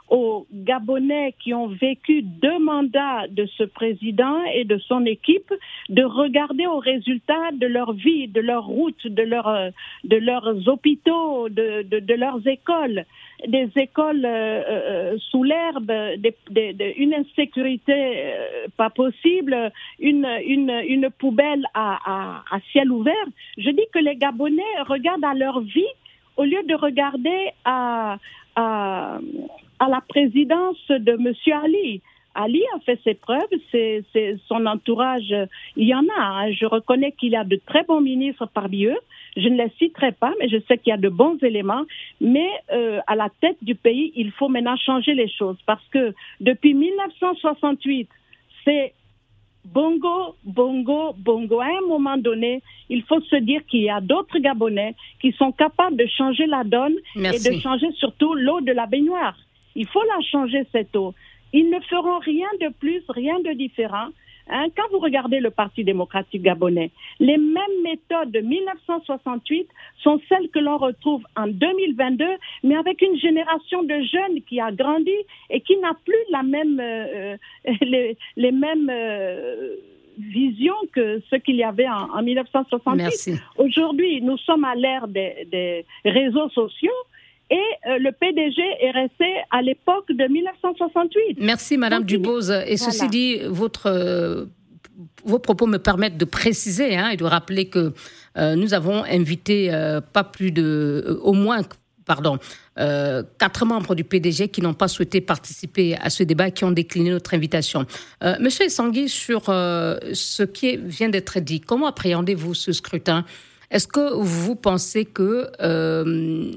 aux 0.09 0.45
Gabonais 0.53 1.33
qui 1.39 1.53
ont 1.53 1.67
vécu 1.67 2.21
deux 2.21 2.59
mandats 2.59 3.27
de 3.29 3.45
ce 3.57 3.63
président 3.63 4.43
et 4.53 4.63
de 4.63 4.77
son 4.77 5.05
équipe 5.05 5.51
de 5.89 6.03
regarder 6.03 6.67
aux 6.67 6.79
résultats 6.79 7.51
de 7.53 7.67
leur 7.67 7.93
vie, 7.93 8.27
de 8.27 8.41
leur 8.41 8.65
route, 8.65 9.07
de, 9.07 9.23
leur, 9.23 9.71
de 10.03 10.15
leurs 10.17 10.67
hôpitaux, 10.67 11.49
de, 11.49 11.83
de, 11.83 11.99
de 11.99 12.13
leurs 12.13 12.45
écoles, 12.47 13.05
des 13.47 13.69
écoles 13.75 14.25
euh, 14.25 14.63
euh 14.67 15.17
sous 15.29 15.43
l'herbe, 15.43 15.91
une 16.97 17.13
insécurité 17.13 17.93
euh, 17.93 18.67
pas 18.77 18.89
possible, 18.89 19.71
une, 19.99 20.27
une, 20.45 20.81
une 20.87 21.09
poubelle 21.09 21.65
à, 21.73 21.99
à, 22.05 22.43
à 22.51 22.59
ciel 22.71 22.91
ouvert. 22.91 23.13
Je 23.57 23.69
dis 23.69 23.85
que 23.93 23.99
les 23.99 24.15
Gabonais 24.15 24.63
regardent 24.87 25.25
à 25.25 25.33
leur 25.33 25.61
vie 25.61 25.83
au 26.37 26.43
lieu 26.43 26.63
de 26.63 26.75
regarder 26.75 27.51
à, 27.63 28.17
à, 28.55 29.19
à 29.79 29.87
la 29.87 30.01
présidence 30.01 30.77
de 30.89 31.11
M. 31.11 31.33
Ali. 31.63 32.01
Ali 32.35 32.61
a 32.75 32.79
fait 32.79 32.99
ses 33.03 33.13
preuves, 33.13 33.47
c'est 33.71 34.03
son 34.47 34.65
entourage, 34.65 35.33
il 35.77 35.87
y 35.87 35.95
en 35.95 36.03
a. 36.19 36.21
Hein. 36.21 36.51
Je 36.51 36.65
reconnais 36.65 37.13
qu'il 37.13 37.31
y 37.31 37.35
a 37.35 37.45
de 37.45 37.59
très 37.65 37.83
bons 37.83 38.01
ministres 38.01 38.47
parmi 38.53 38.85
eux. 38.85 38.99
Je 39.37 39.47
ne 39.47 39.57
les 39.57 39.71
citerai 39.77 40.11
pas, 40.11 40.33
mais 40.39 40.49
je 40.49 40.57
sais 40.67 40.77
qu'il 40.77 40.91
y 40.91 40.93
a 40.93 40.97
de 40.97 41.09
bons 41.09 41.37
éléments. 41.41 41.83
Mais 42.19 42.49
euh, 42.73 42.99
à 43.07 43.15
la 43.15 43.29
tête 43.41 43.57
du 43.61 43.75
pays, 43.75 44.11
il 44.15 44.31
faut 44.31 44.49
maintenant 44.49 44.75
changer 44.77 45.13
les 45.13 45.29
choses 45.29 45.57
parce 45.65 45.85
que 45.91 46.13
depuis 46.41 46.73
1968, 46.73 48.09
c'est 48.65 48.93
bongo, 49.65 50.35
bongo, 50.43 51.15
bongo. 51.17 51.59
À 51.61 51.67
un 51.67 51.87
moment 51.87 52.17
donné, 52.17 52.61
il 52.89 53.03
faut 53.03 53.21
se 53.21 53.37
dire 53.37 53.65
qu'il 53.65 53.81
y 53.81 53.89
a 53.89 54.01
d'autres 54.01 54.39
Gabonais 54.39 54.95
qui 55.21 55.31
sont 55.33 55.51
capables 55.51 55.95
de 55.95 56.05
changer 56.05 56.45
la 56.47 56.63
donne 56.63 56.95
et 57.15 57.39
de 57.39 57.59
changer 57.61 57.91
surtout 57.93 58.33
l'eau 58.33 58.61
de 58.61 58.71
la 58.71 58.85
baignoire. 58.85 59.37
Il 59.75 59.87
faut 59.87 60.03
la 60.03 60.21
changer, 60.21 60.63
cette 60.71 60.95
eau. 60.95 61.13
Ils 61.53 61.69
ne 61.69 61.79
feront 61.81 62.19
rien 62.19 62.47
de 62.61 62.69
plus, 62.79 63.03
rien 63.09 63.39
de 63.39 63.51
différent. 63.53 64.07
Hein. 64.47 64.67
quand 64.77 64.83
vous 64.91 64.99
regardez 64.99 65.39
le 65.39 65.49
Parti 65.49 65.83
démocratique 65.83 66.43
gabonais, 66.43 66.91
les 67.19 67.37
mêmes 67.37 67.81
méthodes 67.83 68.31
de 68.31 68.41
1968 68.41 69.67
sont 70.03 70.21
celles 70.29 70.49
que 70.49 70.59
l'on 70.59 70.77
retrouve 70.77 71.23
en 71.35 71.47
2022, 71.47 72.25
mais 72.63 72.75
avec 72.75 73.01
une 73.01 73.17
génération 73.17 73.81
de 73.83 73.95
jeunes 74.01 74.41
qui 74.47 74.59
a 74.59 74.71
grandi 74.71 75.15
et 75.49 75.61
qui 75.61 75.77
n'a 75.77 75.93
plus 76.05 76.23
la 76.29 76.43
même, 76.43 76.79
euh, 76.79 77.37
euh, 77.67 77.75
les, 78.35 78.51
mêmes 78.51 78.91
euh, 78.91 79.75
visions 80.19 80.75
que 80.93 81.21
ce 81.31 81.37
qu'il 81.37 81.55
y 81.55 81.63
avait 81.63 81.89
en, 81.89 82.21
1968. 82.21 83.41
Aujourd'hui, 83.57 84.21
nous 84.21 84.37
sommes 84.37 84.65
à 84.65 84.75
l'ère 84.75 85.07
des 85.07 85.85
réseaux 86.03 86.49
sociaux 86.49 86.91
et 87.49 87.55
euh, 87.55 87.99
le 87.99 88.11
PDG 88.11 88.61
est 88.81 88.91
resté 88.91 89.25
à 89.51 89.61
l'époque 89.61 90.07
de 90.09 90.27
1968. 90.27 91.37
Merci, 91.39 91.77
Madame 91.77 92.03
Dubose. 92.03 92.51
Et 92.65 92.77
ceci 92.77 93.07
dit, 93.07 93.39
votre, 93.45 93.87
euh, 93.87 94.45
vos 95.23 95.39
propos 95.39 95.67
me 95.67 95.77
permettent 95.77 96.17
de 96.17 96.25
préciser 96.25 96.95
hein, 96.95 97.09
et 97.09 97.17
de 97.17 97.23
rappeler 97.23 97.65
que 97.65 97.93
euh, 98.37 98.55
nous 98.55 98.73
avons 98.73 99.03
invité 99.03 99.71
pas 100.11 100.23
plus 100.23 100.51
de, 100.51 101.19
au 101.21 101.33
moins, 101.33 101.61
pardon, 102.05 102.39
quatre 102.75 103.65
membres 103.65 103.95
du 103.95 104.03
PDG 104.03 104.49
qui 104.49 104.61
n'ont 104.61 104.73
pas 104.73 104.87
souhaité 104.87 105.21
participer 105.21 105.95
à 105.97 106.09
ce 106.09 106.23
débat 106.23 106.47
et 106.47 106.51
qui 106.51 106.65
ont 106.65 106.71
décliné 106.71 107.11
notre 107.11 107.33
invitation. 107.33 107.85
Monsieur 108.39 108.65
Essangui, 108.65 109.07
sur 109.07 109.45
ce 109.45 110.43
qui 110.43 110.77
vient 110.77 111.09
d'être 111.09 111.39
dit, 111.39 111.61
comment 111.61 111.87
appréhendez-vous 111.87 112.53
ce 112.53 112.73
scrutin? 112.73 113.23
Est-ce 113.71 113.87
que 113.87 114.13
vous 114.13 114.55
pensez 114.55 115.05
que 115.05 115.47
euh, 115.61 116.51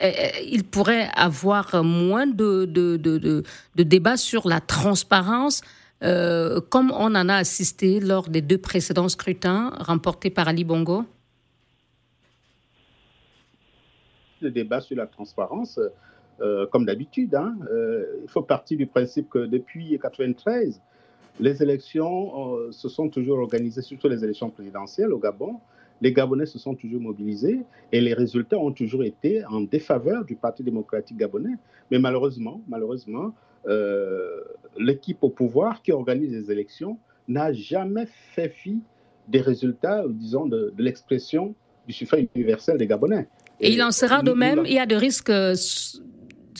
il 0.00 0.64
pourrait 0.64 1.08
avoir 1.14 1.82
moins 1.84 2.26
de, 2.26 2.64
de, 2.64 2.96
de, 2.96 3.82
débats 3.82 4.16
sur 4.16 4.48
la 4.48 4.60
transparence, 4.60 5.62
euh, 6.02 6.60
comme 6.60 6.90
on 6.90 7.14
en 7.14 7.28
a 7.28 7.34
assisté 7.34 8.00
lors 8.00 8.28
des 8.28 8.40
deux 8.40 8.58
précédents 8.58 9.08
scrutins 9.08 9.70
remportés 9.80 10.30
par 10.30 10.48
Ali 10.48 10.64
Bongo. 10.64 11.04
Le 14.40 14.50
débat 14.50 14.80
sur 14.80 14.96
la 14.96 15.06
transparence, 15.06 15.78
euh, 16.40 16.66
comme 16.66 16.84
d'habitude, 16.84 17.34
hein, 17.34 17.54
il 18.22 18.28
faut 18.28 18.42
partir 18.42 18.78
du 18.78 18.86
principe 18.86 19.30
que 19.30 19.46
depuis 19.46 19.84
1993, 19.84 20.80
les 21.40 21.62
élections 21.62 22.70
se 22.72 22.88
sont 22.88 23.08
toujours 23.08 23.38
organisées, 23.38 23.82
surtout 23.82 24.08
les 24.08 24.22
élections 24.22 24.50
présidentielles 24.50 25.12
au 25.12 25.18
Gabon, 25.18 25.60
les 26.02 26.12
Gabonais 26.12 26.46
se 26.46 26.58
sont 26.58 26.74
toujours 26.74 27.00
mobilisés 27.00 27.60
et 27.92 28.00
les 28.00 28.12
résultats 28.12 28.58
ont 28.58 28.72
toujours 28.72 29.04
été 29.04 29.44
en 29.44 29.60
défaveur 29.60 30.24
du 30.24 30.34
Parti 30.34 30.64
démocratique 30.64 31.16
gabonais. 31.16 31.54
Mais 31.92 32.00
malheureusement, 32.00 32.60
malheureusement, 32.68 33.32
euh, 33.68 34.40
l'équipe 34.76 35.18
au 35.22 35.30
pouvoir 35.30 35.80
qui 35.80 35.92
organise 35.92 36.32
les 36.32 36.50
élections 36.50 36.98
n'a 37.28 37.52
jamais 37.52 38.06
fait 38.34 38.48
fi 38.48 38.80
des 39.28 39.40
résultats, 39.40 40.02
disons, 40.08 40.46
de, 40.46 40.74
l'expression 40.76 41.54
du 41.86 41.92
suffrage 41.92 42.26
universel 42.34 42.76
des 42.78 42.88
Gabonais. 42.88 43.28
Et, 43.60 43.72
il 43.72 43.80
en 43.80 43.92
sera 43.92 44.22
de 44.22 44.32
même, 44.32 44.62
il 44.66 44.72
y 44.72 44.80
a 44.80 44.86
de 44.86 44.96
risques 44.96 45.30
euh, 45.30 45.54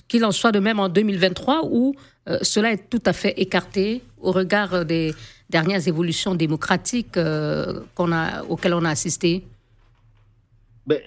qu'il 0.07 0.25
en 0.25 0.31
soit 0.31 0.53
de 0.53 0.61
même 0.61 0.79
en 0.79 0.89
2023 0.89 1.69
où 1.69 1.95
euh, 2.29 2.39
cela 2.43 2.73
est 2.73 2.89
tout 2.89 3.03
à 3.05 3.13
fait 3.13 3.35
écarté 3.41 4.03
au 4.21 4.31
regard 4.31 4.85
des, 4.85 5.13
dernières 5.53 5.87
évolutions 5.87 6.35
démocratiques 6.35 7.17
euh, 7.17 7.81
a, 7.99 8.43
auxquelles 8.49 8.75
on 8.75 8.85
a 8.85 8.91
assisté 8.91 9.45
ben, 10.87 11.01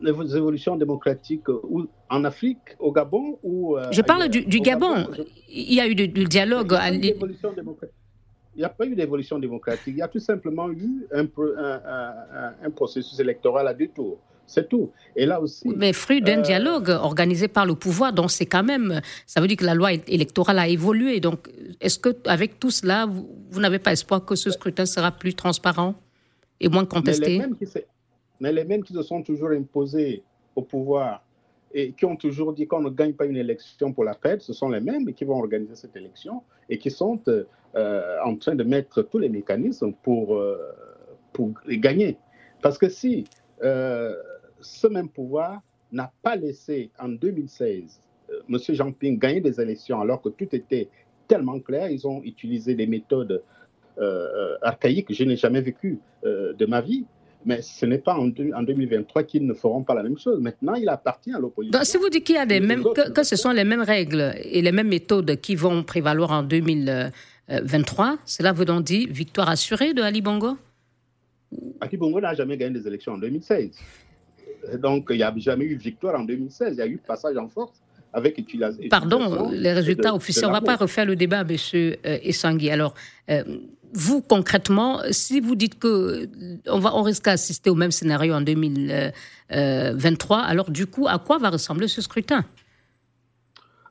Les 0.00 0.36
évolutions 0.36 0.76
démocratiques 0.76 1.48
où, 1.48 1.86
en 2.10 2.24
Afrique, 2.24 2.66
au 2.78 2.92
Gabon 2.92 3.38
ou... 3.42 3.78
Euh, 3.78 3.90
je 3.92 4.02
parle 4.02 4.28
du, 4.28 4.60
Gabon. 4.60 5.08
Il 5.48 5.74
y 5.74 5.80
a 5.80 5.86
eu 5.86 5.94
du, 5.94 6.08
dialogue. 6.24 6.76
Il 6.92 8.60
n'y 8.60 8.64
a 8.64 8.68
pas 8.68 8.86
eu 8.86 8.94
d'évolution 8.94 9.38
démocratique. 9.38 9.94
Il 9.96 9.98
y 9.98 10.02
a 10.02 10.08
tout 10.08 10.24
simplement 10.32 10.68
eu 10.70 11.06
un, 11.12 11.24
un, 11.24 12.54
un 12.66 12.70
processus 12.70 13.18
électoral 13.20 13.68
à 13.68 13.74
deux 13.74 13.88
tours. 13.88 14.18
C'est 14.46 14.68
tout. 14.68 14.92
Et 15.16 15.26
là 15.26 15.40
aussi. 15.40 15.68
Mais 15.76 15.92
fruit 15.92 16.22
d'un 16.22 16.38
euh, 16.38 16.42
dialogue 16.42 16.88
organisé 16.88 17.48
par 17.48 17.66
le 17.66 17.74
pouvoir, 17.74 18.12
donc 18.12 18.30
c'est 18.30 18.46
quand 18.46 18.62
même. 18.62 19.00
Ça 19.26 19.40
veut 19.40 19.48
dire 19.48 19.56
que 19.56 19.64
la 19.64 19.74
loi 19.74 19.92
électorale 19.92 20.58
a 20.58 20.68
évolué. 20.68 21.20
Donc, 21.20 21.48
est-ce 21.80 21.98
que 21.98 22.10
avec 22.26 22.60
tout 22.60 22.70
cela, 22.70 23.06
vous, 23.06 23.60
n'avez 23.60 23.78
pas 23.78 23.92
espoir 23.92 24.24
que 24.24 24.34
ce 24.34 24.50
scrutin 24.50 24.86
sera 24.86 25.10
plus 25.10 25.34
transparent 25.34 25.94
et 26.60 26.68
moins 26.68 26.84
contesté 26.84 27.26
mais 27.26 27.32
les, 27.32 27.38
mêmes 27.38 27.56
qui 27.56 27.66
se, 27.66 27.78
mais 28.40 28.52
les 28.52 28.64
mêmes 28.64 28.82
qui 28.84 28.92
se 28.92 29.02
sont 29.02 29.22
toujours 29.22 29.50
imposés 29.50 30.22
au 30.54 30.62
pouvoir 30.62 31.22
et 31.74 31.92
qui 31.92 32.04
ont 32.04 32.16
toujours 32.16 32.52
dit 32.54 32.66
qu'on 32.66 32.80
ne 32.80 32.90
gagne 32.90 33.12
pas 33.12 33.26
une 33.26 33.36
élection 33.36 33.92
pour 33.92 34.04
la 34.04 34.14
paix, 34.14 34.38
ce 34.40 34.52
sont 34.52 34.70
les 34.70 34.80
mêmes 34.80 35.12
qui 35.12 35.24
vont 35.24 35.38
organiser 35.38 35.74
cette 35.74 35.94
élection 35.96 36.42
et 36.70 36.78
qui 36.78 36.90
sont 36.90 37.20
euh, 37.28 38.18
en 38.24 38.36
train 38.36 38.54
de 38.54 38.64
mettre 38.64 39.02
tous 39.02 39.18
les 39.18 39.28
mécanismes 39.28 39.92
pour, 40.02 40.36
euh, 40.36 40.56
pour 41.32 41.50
gagner. 41.68 42.16
Parce 42.62 42.78
que 42.78 42.88
si 42.88 43.24
ce 44.66 44.86
même 44.86 45.08
pouvoir 45.08 45.60
n'a 45.92 46.12
pas 46.22 46.36
laissé 46.36 46.90
en 46.98 47.08
2016 47.08 48.00
M. 48.48 48.58
Jean-Ping 48.68 49.18
gagnait 49.18 49.40
des 49.40 49.60
élections 49.60 50.00
alors 50.00 50.20
que 50.20 50.28
tout 50.28 50.48
était 50.52 50.88
tellement 51.28 51.60
clair. 51.60 51.90
Ils 51.90 52.06
ont 52.06 52.22
utilisé 52.22 52.74
des 52.74 52.86
méthodes 52.86 53.42
archaïques 54.62 55.08
que 55.08 55.14
je 55.14 55.24
n'ai 55.24 55.36
jamais 55.36 55.60
vécues 55.60 55.98
de 56.24 56.66
ma 56.66 56.80
vie. 56.80 57.04
Mais 57.44 57.62
ce 57.62 57.86
n'est 57.86 57.98
pas 57.98 58.16
en, 58.16 58.26
2023 58.26 59.22
qu'ils 59.22 59.46
ne 59.46 59.54
feront 59.54 59.84
pas 59.84 59.94
la 59.94 60.02
même 60.02 60.18
chose. 60.18 60.40
Maintenant, 60.40 60.74
il 60.74 60.88
appartient 60.88 61.32
à 61.32 61.38
l'opposition. 61.38 61.78
Donc, 61.78 61.86
si 61.86 61.96
vous 61.96 62.08
dites 62.08 62.24
qu'il 62.24 62.34
y 62.34 62.38
a 62.38 62.46
des 62.46 62.58
mêmes, 62.58 62.82
que, 62.82 63.22
ce 63.22 63.36
sont 63.36 63.52
les 63.52 63.62
mêmes 63.62 63.82
règles 63.82 64.34
et 64.42 64.60
les 64.60 64.72
mêmes 64.72 64.88
méthodes 64.88 65.36
qui 65.40 65.54
vont 65.54 65.84
prévaloir 65.84 66.32
en 66.32 66.42
2023, 66.42 68.18
cela 68.24 68.52
veut 68.52 68.64
donc 68.64 68.82
dire 68.82 69.06
victoire 69.08 69.48
assurée 69.48 69.94
de 69.94 70.02
Ali 70.02 70.22
Bongo? 70.22 70.58
Ali 71.80 71.96
Bongo 71.96 72.20
n'a 72.20 72.34
jamais 72.34 72.56
gagné 72.56 72.80
des 72.80 72.88
élections 72.88 73.12
en 73.12 73.18
2016. 73.18 73.78
Donc, 74.78 75.08
il 75.10 75.16
n'y 75.16 75.22
a 75.22 75.32
jamais 75.36 75.64
eu 75.64 75.76
victoire 75.76 76.20
en 76.20 76.24
2016. 76.24 76.74
Il 76.74 76.78
y 76.78 76.82
a 76.82 76.86
eu 76.86 76.98
passage 76.98 77.36
en 77.36 77.48
force 77.48 77.82
avec 78.12 78.38
utilisation. 78.38 78.82
Pardon, 78.88 79.50
les 79.50 79.72
résultats 79.72 80.14
officiels. 80.14 80.46
On 80.46 80.48
ne 80.48 80.54
va 80.54 80.60
pas 80.60 80.76
refaire 80.76 81.04
le 81.06 81.16
débat, 81.16 81.40
M. 81.40 81.56
Essangui. 82.04 82.70
Alors, 82.70 82.94
euh, 83.30 83.42
vous, 83.92 84.20
concrètement, 84.22 85.00
si 85.10 85.40
vous 85.40 85.54
dites 85.54 85.78
que 85.78 86.28
on, 86.66 86.78
va, 86.78 86.94
on 86.96 87.02
risque 87.02 87.24
d'assister 87.24 87.70
au 87.70 87.74
même 87.74 87.90
scénario 87.90 88.34
en 88.34 88.40
2023, 88.40 90.38
alors 90.38 90.70
du 90.70 90.86
coup, 90.86 91.08
à 91.08 91.18
quoi 91.18 91.38
va 91.38 91.50
ressembler 91.50 91.88
ce 91.88 92.00
scrutin? 92.00 92.44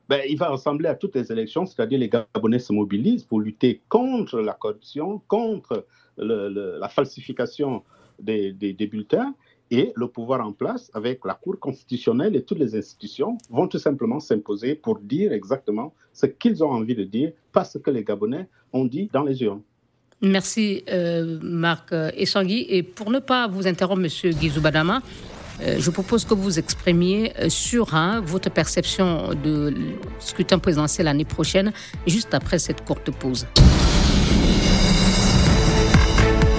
Ben, 0.08 0.20
il 0.28 0.38
va 0.38 0.48
ressembler 0.48 0.88
à 0.88 0.94
toutes 0.94 1.16
les 1.16 1.32
élections, 1.32 1.66
c'est-à-dire 1.66 1.98
les 1.98 2.08
Gabonais 2.08 2.60
se 2.60 2.72
mobilisent 2.72 3.24
pour 3.24 3.40
lutter 3.40 3.82
contre 3.88 4.38
la 4.40 4.52
corruption, 4.52 5.20
contre 5.26 5.84
la 6.16 6.88
falsification 6.88 7.82
des, 8.20 8.52
des, 8.52 8.86
bulletins, 8.86 9.34
et 9.70 9.92
le 9.96 10.08
pouvoir 10.08 10.46
en 10.46 10.52
place, 10.52 10.90
avec 10.94 11.24
la 11.24 11.34
Cour 11.34 11.58
constitutionnelle 11.58 12.36
et 12.36 12.42
toutes 12.42 12.58
les 12.58 12.76
institutions, 12.76 13.38
vont 13.50 13.66
tout 13.66 13.78
simplement 13.78 14.20
s'imposer 14.20 14.74
pour 14.74 14.98
dire 14.98 15.32
exactement 15.32 15.92
ce 16.12 16.26
qu'ils 16.26 16.62
ont 16.62 16.70
envie 16.70 16.94
de 16.94 17.04
dire, 17.04 17.32
pas 17.52 17.64
ce 17.64 17.78
que 17.78 17.90
les 17.90 18.04
Gabonais 18.04 18.48
ont 18.72 18.84
dit 18.84 19.10
dans 19.12 19.24
les 19.24 19.42
urnes. 19.42 19.62
Merci 20.22 20.82
euh, 20.88 21.38
Marc 21.42 21.92
Essangui. 22.16 22.66
Et 22.68 22.82
pour 22.82 23.10
ne 23.10 23.18
pas 23.18 23.48
vous 23.48 23.66
interrompre, 23.66 24.00
Monsieur 24.00 24.30
Guizou 24.30 24.60
Badama, 24.60 25.02
euh, 25.60 25.76
je 25.78 25.90
propose 25.90 26.24
que 26.24 26.34
vous 26.34 26.58
exprimiez 26.58 27.32
euh, 27.38 27.48
sur 27.48 27.94
un, 27.94 28.20
votre 28.20 28.50
perception 28.50 29.30
de 29.34 29.74
scrutin 30.18 30.58
présidentiel 30.58 31.06
l'année 31.06 31.24
prochaine, 31.24 31.72
juste 32.06 32.34
après 32.34 32.58
cette 32.58 32.84
courte 32.84 33.10
pause. 33.10 33.46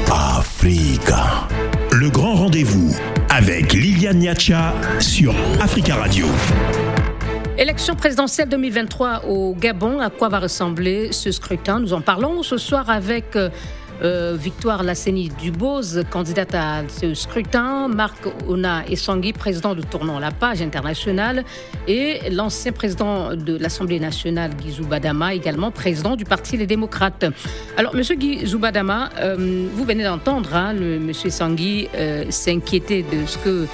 Africa. 0.10 1.48
Rendez-vous 2.58 2.96
avec 3.30 3.74
Liliane 3.74 4.18
Niacha 4.18 4.74
sur 5.00 5.36
Africa 5.62 5.94
Radio. 5.94 6.26
Élection 7.56 7.96
présidentielle 7.96 8.50
2023 8.50 9.26
au 9.26 9.54
Gabon, 9.54 10.00
à 10.00 10.10
quoi 10.10 10.28
va 10.30 10.40
ressembler 10.40 11.12
ce 11.12 11.32
scrutin? 11.32 11.80
Nous 11.80 11.94
en 11.94 12.02
parlons 12.02 12.42
ce 12.42 12.58
soir 12.58 12.90
avec 12.90 13.38
euh, 14.02 14.18
euh, 14.18 14.36
Victoire 14.38 14.84
Lasseni 14.84 15.30
Dubose, 15.30 16.04
candidate 16.10 16.56
à 16.56 16.84
ce 16.88 17.14
scrutin, 17.14 17.88
Marc 17.88 18.18
Ona 18.48 18.88
Essangui, 18.88 19.34
président 19.34 19.76
du 19.76 19.82
tournant 19.82 20.20
La 20.20 20.32
Page 20.32 20.62
internationale, 20.62 21.44
et 21.88 22.30
l'ancien 22.32 22.72
président 22.72 23.36
de 23.36 23.58
l'Assemblée 23.58 24.00
nationale, 24.00 24.52
Guizou 24.56 24.86
Badama, 24.86 25.34
également 25.34 25.72
président 25.72 26.16
du 26.16 26.26
Parti 26.26 26.58
Les 26.58 26.68
Démocrates. 26.68 27.26
Alors, 27.78 27.96
Monsieur 27.96 28.16
Guizou 28.16 28.60
Badama, 28.60 29.10
euh, 29.20 29.68
vous 29.74 29.84
venez 29.84 30.04
d'entendre, 30.04 30.56
hein, 30.56 30.74
Monsieur 30.74 31.28
Essangui 31.28 31.88
s'inquiéter 32.30 33.04
de 33.04 33.26
ce 33.26 33.38
que 33.38 33.68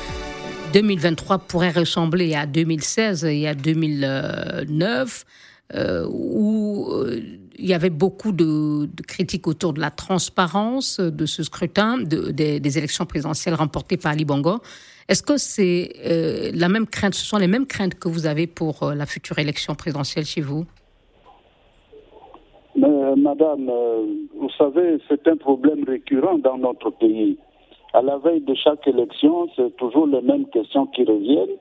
2023 0.73 1.39
pourrait 1.39 1.71
ressembler 1.71 2.33
à 2.33 2.45
2016 2.47 3.25
et 3.25 3.47
à 3.47 3.53
2009, 3.53 5.25
euh, 5.75 6.05
où 6.09 6.91
euh, 6.91 7.21
il 7.57 7.65
y 7.65 7.73
avait 7.73 7.89
beaucoup 7.89 8.31
de, 8.31 8.89
critiques 9.07 9.47
autour 9.47 9.73
de 9.73 9.79
la 9.79 9.91
transparence 9.91 10.99
de 10.99 11.25
ce 11.25 11.43
scrutin, 11.43 11.97
des, 11.97 12.77
élections 12.77 13.05
présidentielles 13.05 13.55
remportées 13.55 13.97
par 13.97 14.11
Ali 14.11 14.25
Bongo. 14.25 14.59
Est-ce 15.09 15.23
que 15.23 15.37
c'est 15.37 15.93
euh, 16.05 16.51
la 16.53 16.69
même 16.69 16.87
crainte, 16.87 17.13
ce 17.13 17.25
sont 17.25 17.37
les 17.37 17.47
mêmes 17.47 17.65
craintes 17.65 17.95
que 17.95 18.07
vous 18.07 18.25
avez 18.25 18.47
pour 18.47 18.91
la 18.95 19.05
future 19.05 19.37
élection 19.39 19.75
présidentielle 19.75 20.25
chez 20.25 20.41
vous? 20.41 20.65
Madame, 23.15 23.69
vous 24.35 24.49
savez, 24.57 24.97
c'est 25.07 25.27
un 25.27 25.37
problème 25.37 25.83
récurrent 25.83 26.39
dans 26.39 26.57
notre 26.57 26.89
pays 26.89 27.37
à 27.93 28.01
la 28.01 28.17
veille 28.17 28.41
de 28.41 28.55
chaque 28.55 28.87
élection, 28.87 29.47
c'est 29.55 29.75
toujours 29.77 30.07
les 30.07 30.21
mêmes 30.21 30.47
questions 30.47 30.87
qui 30.87 31.03
reviennent. 31.03 31.57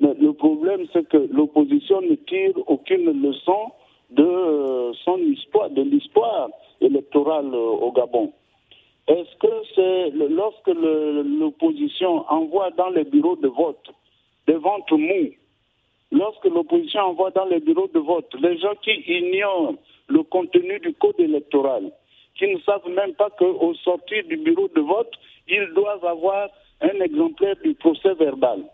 Mais 0.00 0.14
le 0.14 0.32
problème, 0.32 0.86
c'est 0.92 1.08
que 1.08 1.28
l'opposition 1.32 2.00
ne 2.00 2.14
tire 2.14 2.54
aucune 2.66 3.20
leçon 3.20 3.72
de 4.14 4.24
euh, 4.24 4.92
son 5.04 5.18
histoire, 5.18 5.70
de 5.70 5.82
l'histoire 5.82 6.48
électorale 6.80 7.50
euh, 7.52 7.84
au 7.86 7.92
Gabon. 7.92 8.32
Est-ce 9.08 9.36
que 9.38 9.52
c'est 9.74 10.10
lorsque 10.28 10.68
l'opposition 10.68 12.24
envoie 12.30 12.70
dans 12.70 12.90
les 12.90 13.04
bureaux 13.04 13.36
de 13.36 13.48
vote 13.48 13.90
des 14.46 14.54
ventes 14.54 14.92
mous, 14.92 15.32
lorsque 16.10 16.44
l'opposition 16.44 17.00
envoie 17.00 17.30
dans 17.30 17.46
les 17.46 17.60
bureaux 17.60 17.90
de 17.92 17.98
vote 17.98 18.32
les 18.40 18.58
gens 18.58 18.74
qui 18.82 18.92
ignorent 19.06 19.74
le 20.08 20.22
contenu 20.22 20.78
du 20.80 20.94
code 20.94 21.18
électoral, 21.18 21.90
qui 22.36 22.46
ne 22.52 22.58
savent 22.60 22.88
même 22.88 23.14
pas 23.14 23.30
qu'au 23.30 23.74
sortir 23.74 24.24
du 24.24 24.36
bureau 24.36 24.68
de 24.74 24.80
vote, 24.80 25.12
ils 25.48 25.68
doivent 25.74 26.04
avoir 26.04 26.48
un 26.80 27.00
exemplaire 27.00 27.56
du 27.62 27.74
procès 27.74 28.14
verbal? 28.14 28.64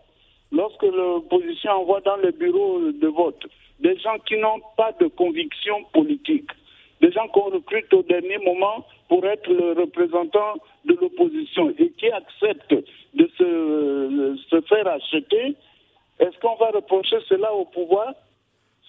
Lorsque 0.51 0.83
l'opposition 0.83 1.71
envoie 1.71 2.01
dans 2.01 2.17
le 2.17 2.31
bureau 2.31 2.79
de 2.91 3.07
vote 3.07 3.45
des 3.79 3.97
gens 3.99 4.17
qui 4.25 4.37
n'ont 4.37 4.61
pas 4.75 4.91
de 4.99 5.07
conviction 5.07 5.83
politique, 5.93 6.49
des 7.01 7.11
gens 7.11 7.27
qu'on 7.29 7.49
recrute 7.49 7.93
au 7.93 8.03
dernier 8.03 8.37
moment 8.39 8.85
pour 9.07 9.25
être 9.25 9.49
le 9.49 9.73
représentant 9.73 10.55
de 10.85 10.95
l'opposition 10.95 11.73
et 11.77 11.91
qui 11.91 12.11
acceptent 12.11 12.75
de 13.13 13.29
se, 13.37 14.37
se 14.49 14.61
faire 14.61 14.87
acheter, 14.87 15.55
est-ce 16.19 16.37
qu'on 16.39 16.55
va 16.55 16.71
reprocher 16.71 17.17
cela 17.27 17.53
au 17.53 17.65
pouvoir? 17.65 18.13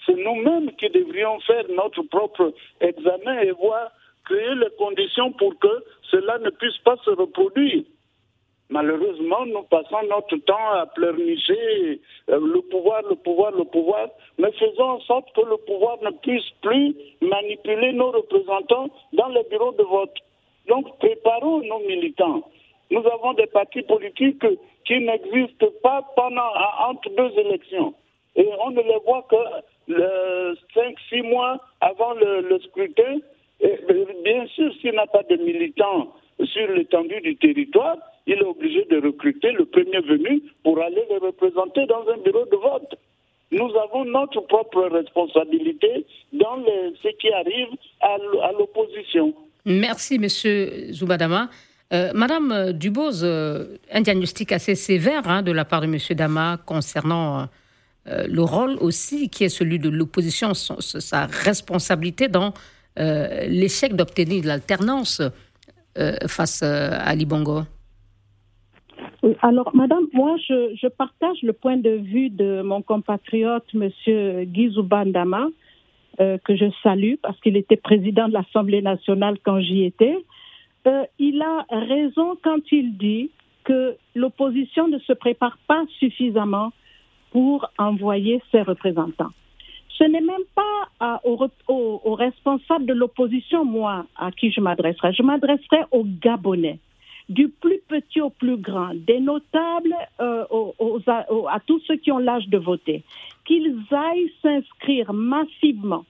C'est 0.05 0.17
nous-mêmes 0.17 0.73
qui 0.73 0.89
devrions 0.89 1.39
faire 1.41 1.65
notre 1.69 2.03
propre 2.03 2.53
examen 2.81 3.41
et 3.41 3.53
voir 3.53 3.91
créer 4.25 4.55
les 4.57 4.71
conditions 4.79 5.33
pour 5.33 5.59
que 5.59 5.85
cela 6.11 6.39
ne 6.39 6.51
puisse 6.51 6.79
pas 6.79 6.97
se 7.05 7.11
reproduire. 7.11 7.85
Malheureusement, 8.71 9.45
nous 9.47 9.63
passons 9.65 10.03
notre 10.09 10.37
temps 10.47 10.71
à 10.75 10.87
pleurnicher 10.87 12.01
euh, 12.29 12.39
le 12.41 12.61
pouvoir, 12.71 13.03
le 13.09 13.17
pouvoir, 13.17 13.51
le 13.51 13.65
pouvoir, 13.65 14.09
mais 14.39 14.53
faisons 14.53 14.91
en 14.91 15.01
sorte 15.01 15.27
que 15.35 15.41
le 15.41 15.57
pouvoir 15.57 15.99
ne 16.03 16.11
puisse 16.11 16.49
plus 16.63 16.95
manipuler 17.21 17.93
nos 17.93 18.13
représentants 18.13 18.89
dans 19.13 19.29
les 19.29 19.43
bureaux 19.51 19.73
de 19.73 19.83
vote. 19.83 20.15
Donc, 20.69 20.87
préparons 20.99 21.63
nos 21.63 21.81
militants. 21.81 22.43
Nous 22.93 23.05
avons 23.07 23.33
des 23.35 23.47
partis 23.47 23.83
politiques 23.83 24.47
qui 24.85 25.01
n'existent 25.01 25.73
pas 25.83 26.03
pendant, 26.15 26.51
entre 26.89 27.11
deux 27.11 27.39
élections. 27.41 27.93
Et 28.37 28.49
on 28.65 28.71
ne 28.71 28.83
les 28.83 28.99
voit 29.05 29.27
que 29.29 29.93
5-6 29.93 31.29
mois 31.29 31.59
avant 31.81 32.15
le 32.15 32.59
scrutin 32.61 33.19
bien 34.25 34.47
sûr, 34.49 34.73
s'il 34.81 34.93
n'a 34.93 35.07
pas 35.07 35.23
de 35.25 35.37
militants 35.37 36.13
sur 36.45 36.69
l'étendue 36.73 37.21
du 37.21 37.37
territoire, 37.37 37.97
il 38.27 38.35
est 38.35 38.45
obligé 38.45 38.87
de 38.91 39.01
recruter 39.01 39.53
le 39.53 39.65
premier 39.65 40.01
venu 40.01 40.43
pour 40.63 40.81
aller 40.81 41.03
le 41.11 41.19
représenter 41.19 41.87
dans 41.87 42.05
un 42.13 42.19
bureau 42.19 42.45
de 42.47 42.57
vote. 42.57 42.95
Nous 43.53 43.71
avons 43.77 44.05
notre 44.05 44.41
propre 44.43 44.83
responsabilité 44.83 46.07
dans 46.33 46.63
ce 47.03 47.09
qui 47.19 47.33
arrive 47.33 47.69
à 48.01 48.53
l'opposition. 48.53 49.35
Merci, 49.65 50.19
Monsieur 50.19 50.93
Zoubadama. 50.93 51.51
Euh, 51.93 52.13
Madame 52.15 52.73
Dubose, 52.73 53.25
euh, 53.25 53.77
un 53.91 54.01
diagnostic 54.01 54.53
assez 54.53 54.77
sévère 54.77 55.29
hein, 55.29 55.43
de 55.43 55.51
la 55.51 55.65
part 55.65 55.81
de 55.81 55.89
Monsieur 55.89 56.15
Dama 56.15 56.59
concernant 56.65 57.49
euh, 58.09 58.27
le 58.27 58.43
rôle 58.43 58.77
aussi 58.81 59.29
qui 59.29 59.45
est 59.45 59.51
celui 59.51 59.79
de 59.79 59.91
l'opposition, 59.91 60.55
sa 60.55 61.27
responsabilité 61.27 62.29
dans 62.29 62.55
euh, 62.99 63.47
l'échec 63.47 63.95
d'obtenir 63.95 64.45
l'alternance 64.47 65.21
euh, 65.21 65.29
face 66.27 66.63
euh, 66.63 66.91
à 66.93 67.15
Libongo 67.15 67.63
alors, 69.43 69.71
madame, 69.75 70.05
moi, 70.15 70.37
je, 70.49 70.89
partage 70.89 71.37
le 71.43 71.53
point 71.53 71.77
de 71.77 71.91
vue 71.91 72.31
de 72.31 72.63
mon 72.63 72.81
compatriote, 72.81 73.73
monsieur 73.75 74.45
Guizou 74.45 74.83
Bandama, 74.83 75.47
que 76.19 76.57
je 76.57 76.71
salue 76.83 77.15
parce 77.23 77.39
qu'il 77.41 77.57
était 77.57 77.77
président 77.77 78.29
de 78.29 78.33
l'Assemblée 78.33 78.81
nationale 78.83 79.37
quand 79.45 79.61
j'y 79.61 79.85
étais. 79.85 80.17
il 81.19 81.43
a 81.43 81.67
raison 81.71 82.37
quand 82.43 82.61
il 82.73 82.97
dit 82.97 83.31
que 83.65 83.97
l'opposition 84.15 84.89
ne 84.89 84.99
se 84.99 85.13
prépare 85.13 85.59
pas 85.67 85.85
suffisamment 85.99 86.73
pour 87.31 87.71
envoyer 87.79 88.43
ses 88.51 88.63
représentants 88.63 89.33
ce 90.01 90.07
n'est 90.07 90.21
même 90.21 90.47
pas 90.55 91.21
aux, 91.25 92.15
responsables 92.15 92.87
de 92.87 92.95
l'opposition, 92.95 93.65
moi, 93.65 94.07
à 94.17 94.31
qui 94.31 94.51
je 94.51 94.61
m'adresserai. 94.61 95.13
Je 95.13 95.23
m'adresserai 95.23 95.81
aux 95.91 96.05
Gabonais. 96.05 96.79
du 97.29 97.49
plus 97.49 97.81
petit 97.87 98.21
au 98.21 98.31
plus 98.31 98.57
grand, 98.57 98.93
des 98.95 99.21
notables 99.21 99.95
euh, 100.21 100.45
à 101.49 101.61
tous 101.61 101.81
ceux 101.87 101.97
qui 101.97 102.11
ont 102.11 102.19
l'âge 102.19 102.49
de 102.49 102.59
voter, 102.59 103.05
qu'ils 103.45 103.77
aillent 103.93 104.33
s'inscrire 104.43 105.13
massivement 105.13 106.05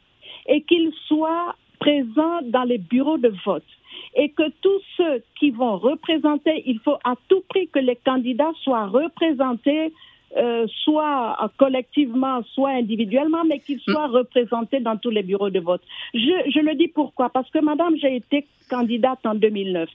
et 0.47 0.63
qu'ils 0.63 0.93
soient 1.07 1.55
présents 1.79 2.41
dans 2.45 2.65
les 2.65 2.79
bureaux 2.79 3.19
de 3.19 3.33
vote 3.45 3.71
et 4.15 4.31
que 4.31 4.49
tous 4.63 4.81
ceux 4.97 5.23
qui 5.39 5.51
vont 5.51 5.77
représenter, 5.77 6.63
il 6.65 6.79
faut 6.81 6.99
à 7.05 7.15
tout 7.29 7.43
prix 7.51 7.69
que 7.69 7.79
les 7.79 7.97
candidats 7.97 8.53
soient 8.63 8.87
représentés 8.87 9.93
euh, 10.37 10.67
soit 10.85 11.37
collectivement, 11.57 12.43
soit 12.55 12.71
individuellement, 12.71 13.45
mais 13.45 13.59
qu'ils 13.59 13.81
soient 13.81 14.09
mm. 14.09 14.13
représentés 14.13 14.81
dans 14.81 14.97
tous 14.97 15.11
les 15.11 15.23
bureaux 15.23 15.51
de 15.51 15.61
vote. 15.61 15.83
Je, 16.15 16.51
je 16.51 16.61
le 16.61 16.75
dis 16.75 16.89
pourquoi? 16.89 17.31
Parce 17.31 17.51
que, 17.51 17.59
madame, 17.59 17.97
j'ai 17.97 18.17
été 18.17 18.47
candidate 18.69 19.19
en 19.25 19.35
2009. 19.35 19.89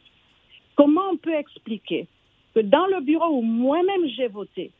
Comment 0.76 1.10
on 1.13 1.17
peut 1.17 1.34
expliquer 1.34 2.08
que 2.54 2.60
dans 2.60 2.86
le 2.88 3.02
bureau 3.02 3.38
où 3.38 3.41
moi-même 3.41 4.08
j'ai 4.15 4.28
voté, 4.28 4.71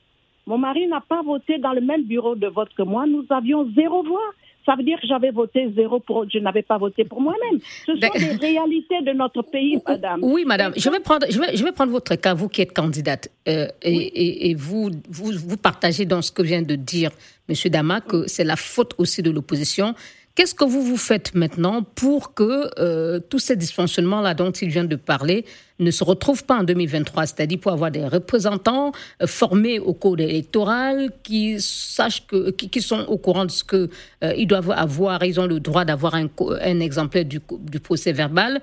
mon 0.46 0.58
mari 0.58 0.88
n'a 0.88 1.02
pas 1.02 1.22
voté 1.22 1.58
dans 1.58 1.74
le 1.74 1.82
même 1.82 2.04
bureau 2.04 2.36
de 2.36 2.48
vote 2.48 2.70
que 2.78 2.84
moi, 2.84 3.06
nous 3.08 3.26
avions 3.30 3.68
zéro 3.76 4.04
voix 4.04 4.32
ça 4.66 4.76
veut 4.76 4.84
dire 4.84 5.00
que 5.00 5.08
j'avais 5.08 5.32
voté 5.32 5.72
zéro 5.76 6.00
pour, 6.00 6.26
je 6.30 6.40
n'avais 6.40 6.64
pas 6.64 6.78
voté 6.78 7.04
pour 7.04 7.22
moi-même. 7.22 7.60
Ce 7.86 7.94
sont 7.94 8.00
des 8.00 8.36
réalités 8.48 9.02
de 9.02 9.14
notre 9.14 9.42
pays, 9.44 9.80
madame. 9.88 10.20
Oui, 10.24 10.44
madame. 10.46 10.74
Je 10.76 10.90
vais 10.90 11.00
prendre, 11.00 11.28
je 11.30 11.40
vais, 11.40 11.56
je 11.56 11.64
vais 11.64 11.72
prendre 11.72 11.92
votre 11.92 12.16
cas, 12.16 12.34
vous 12.34 12.50
qui 12.50 12.62
êtes 12.62 12.74
candidate, 12.74 13.30
euh, 13.48 13.68
et, 13.82 14.50
et, 14.50 14.56
vous, 14.56 14.90
vous, 15.10 15.32
vous 15.34 15.58
partagez 15.58 16.06
dans 16.06 16.22
ce 16.22 16.32
que 16.32 16.42
vient 16.42 16.62
de 16.62 16.76
dire 16.76 17.12
Monsieur 17.48 17.70
Dama 17.70 18.02
que 18.02 18.28
c'est 18.28 18.44
la 18.44 18.56
faute 18.56 18.94
aussi 18.98 19.22
de 19.22 19.30
l'opposition 19.30 19.94
Qu'est-ce 20.36 20.54
que 20.54 20.66
vous 20.66 20.82
vous 20.82 20.98
faites 20.98 21.34
maintenant 21.34 21.82
pour 21.82 22.34
que 22.34 22.70
euh, 22.78 23.22
tous 23.22 23.40
ces 23.40 23.56
dysfonctionnements-là 23.56 24.34
dont 24.34 24.52
il 24.52 24.68
vient 24.68 24.84
de 24.84 24.98
parler 24.98 25.46
ne 25.80 25.92
se 25.92 26.04
retrouvent 26.04 26.44
pas 26.46 26.60
en 26.60 26.64
2023 26.64 27.26
C'est-à-dire 27.26 27.60
pour 27.60 27.72
avoir 27.72 27.92
des 27.92 28.06
représentants 28.08 28.92
euh, 29.22 29.28
formés 29.28 29.80
au 29.80 29.94
code 29.94 30.22
électoral 30.22 31.12
qui 31.24 31.60
sachent 31.60 32.26
que, 32.28 32.52
qui, 32.52 32.82
sont 32.82 33.06
au 33.08 33.18
courant 33.18 33.46
de 33.46 33.52
ce 33.52 33.64
qu'ils 33.64 33.90
euh, 34.24 34.46
doivent 34.46 34.72
avoir. 34.72 35.24
Ils 35.24 35.40
ont 35.40 35.48
le 35.48 35.60
droit 35.60 35.86
d'avoir 35.86 36.16
un, 36.16 36.28
un, 36.62 36.80
exemplaire 36.80 37.26
du, 37.26 37.42
du 37.60 37.80
procès 37.80 38.12
verbal. 38.12 38.62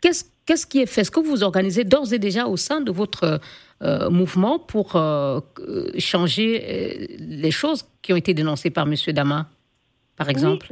Qu'est-ce 0.00 0.24
Qu'est-ce 0.46 0.66
qui 0.66 0.80
est 0.80 0.86
fait? 0.86 1.00
Est-ce 1.00 1.10
que 1.10 1.20
vous 1.20 1.42
organisez 1.42 1.84
d'ores 1.84 2.12
et 2.12 2.18
déjà 2.18 2.46
au 2.46 2.58
sein 2.58 2.82
de 2.82 2.92
votre 2.92 3.40
euh, 3.80 4.10
mouvement 4.10 4.58
pour 4.58 5.00
changer 5.96 7.16
les 7.18 7.50
choses 7.50 7.86
qui 8.02 8.12
ont 8.12 8.16
été 8.16 8.34
dénoncées 8.34 8.68
par 8.68 8.86
M. 8.86 8.94
Dama 9.14 9.48
par 10.16 10.28
exemple? 10.28 10.68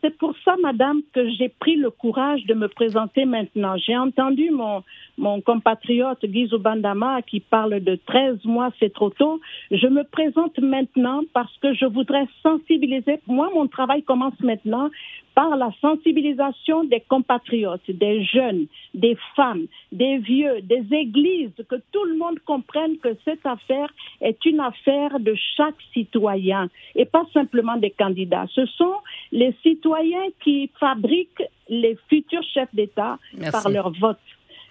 C'est 0.00 0.16
pour 0.16 0.34
ça, 0.44 0.56
madame, 0.62 1.02
que 1.12 1.28
j'ai 1.30 1.48
pris 1.48 1.76
le 1.76 1.90
courage 1.90 2.44
de 2.46 2.54
me 2.54 2.68
présenter 2.68 3.24
maintenant. 3.24 3.76
J'ai 3.76 3.96
entendu 3.96 4.50
mon, 4.50 4.82
mon 5.20 5.42
compatriote 5.42 6.24
Guizou 6.24 6.58
Bandama 6.58 7.20
qui 7.22 7.40
parle 7.40 7.80
de 7.80 7.94
13 8.06 8.44
mois, 8.44 8.70
c'est 8.80 8.92
trop 8.92 9.10
tôt. 9.10 9.38
Je 9.70 9.86
me 9.86 10.02
présente 10.02 10.58
maintenant 10.58 11.20
parce 11.34 11.54
que 11.58 11.74
je 11.74 11.84
voudrais 11.84 12.26
sensibiliser. 12.42 13.20
Moi, 13.26 13.50
mon 13.54 13.66
travail 13.68 14.02
commence 14.02 14.38
maintenant 14.40 14.88
par 15.34 15.56
la 15.56 15.70
sensibilisation 15.80 16.84
des 16.84 17.00
compatriotes, 17.00 17.88
des 17.88 18.24
jeunes, 18.24 18.66
des 18.94 19.16
femmes, 19.36 19.66
des 19.92 20.18
vieux, 20.18 20.60
des 20.62 20.84
églises, 20.90 21.52
que 21.68 21.76
tout 21.92 22.04
le 22.04 22.16
monde 22.16 22.38
comprenne 22.46 22.96
que 22.98 23.16
cette 23.24 23.44
affaire 23.44 23.92
est 24.22 24.44
une 24.46 24.60
affaire 24.60 25.20
de 25.20 25.34
chaque 25.56 25.80
citoyen 25.92 26.68
et 26.96 27.04
pas 27.04 27.24
simplement 27.32 27.76
des 27.76 27.90
candidats. 27.90 28.46
Ce 28.54 28.64
sont 28.66 28.96
les 29.32 29.54
citoyens 29.62 30.28
qui 30.42 30.70
fabriquent 30.80 31.44
les 31.68 31.96
futurs 32.08 32.42
chefs 32.54 32.74
d'État 32.74 33.18
par 33.52 33.68
leur 33.68 33.90
vote. 33.92 34.18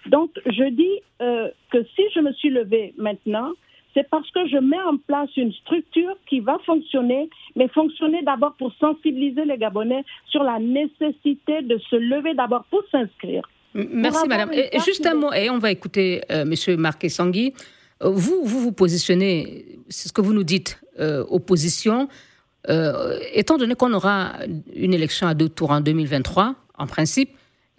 Donc, 0.06 0.30
je 0.46 0.70
dis 0.70 1.00
euh, 1.20 1.48
que 1.70 1.84
si 1.94 2.02
je 2.14 2.20
me 2.20 2.32
suis 2.32 2.50
levée 2.50 2.94
maintenant, 2.96 3.52
c'est 3.94 4.08
parce 4.08 4.30
que 4.30 4.46
je 4.48 4.56
mets 4.56 4.80
en 4.80 4.96
place 4.96 5.30
une 5.36 5.52
structure 5.52 6.16
qui 6.28 6.40
va 6.40 6.58
fonctionner, 6.64 7.28
mais 7.56 7.68
fonctionner 7.68 8.22
d'abord 8.22 8.54
pour 8.54 8.72
sensibiliser 8.78 9.44
les 9.44 9.58
Gabonais 9.58 10.04
sur 10.28 10.44
la 10.44 10.58
nécessité 10.58 11.62
de 11.62 11.78
se 11.90 11.96
lever 11.96 12.34
d'abord 12.34 12.64
pour 12.70 12.82
s'inscrire. 12.90 13.42
Merci, 13.74 14.26
madame. 14.28 14.52
Et, 14.52 14.78
juste 14.84 15.06
un 15.06 15.14
mot, 15.14 15.32
et 15.32 15.50
on 15.50 15.58
va 15.58 15.70
écouter. 15.70 16.22
Euh, 16.30 16.44
Monsieur 16.44 16.76
Marc 16.76 17.08
Sangui. 17.10 17.52
Euh, 18.02 18.08
vous, 18.10 18.42
vous 18.44 18.60
vous 18.60 18.72
positionnez, 18.72 19.64
c'est 19.88 20.08
ce 20.08 20.12
que 20.12 20.20
vous 20.20 20.32
nous 20.32 20.44
dites, 20.44 20.80
opposition. 21.28 22.08
étant 23.32 23.56
donné 23.56 23.74
qu'on 23.74 23.92
aura 23.94 24.32
une 24.74 24.92
élection 24.92 25.26
à 25.26 25.34
deux 25.34 25.48
tours 25.48 25.70
en 25.70 25.80
2023, 25.80 26.54
en 26.76 26.86
principe, 26.86 27.30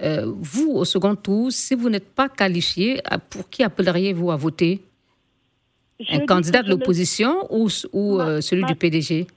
euh, 0.01 0.25
vous, 0.25 0.71
au 0.71 0.85
second 0.85 1.15
tour, 1.15 1.51
si 1.51 1.75
vous 1.75 1.89
n'êtes 1.89 2.09
pas 2.13 2.29
qualifié, 2.29 3.01
pour 3.29 3.49
qui 3.49 3.63
appelleriez-vous 3.63 4.31
à 4.31 4.35
voter 4.35 4.81
Un 6.09 6.25
candidat 6.25 6.63
de 6.63 6.69
l'opposition 6.69 7.47
ou, 7.49 7.67
ou 7.93 8.19
euh, 8.19 8.41
celui 8.41 8.63
du 8.63 8.75
PDG 8.75 9.27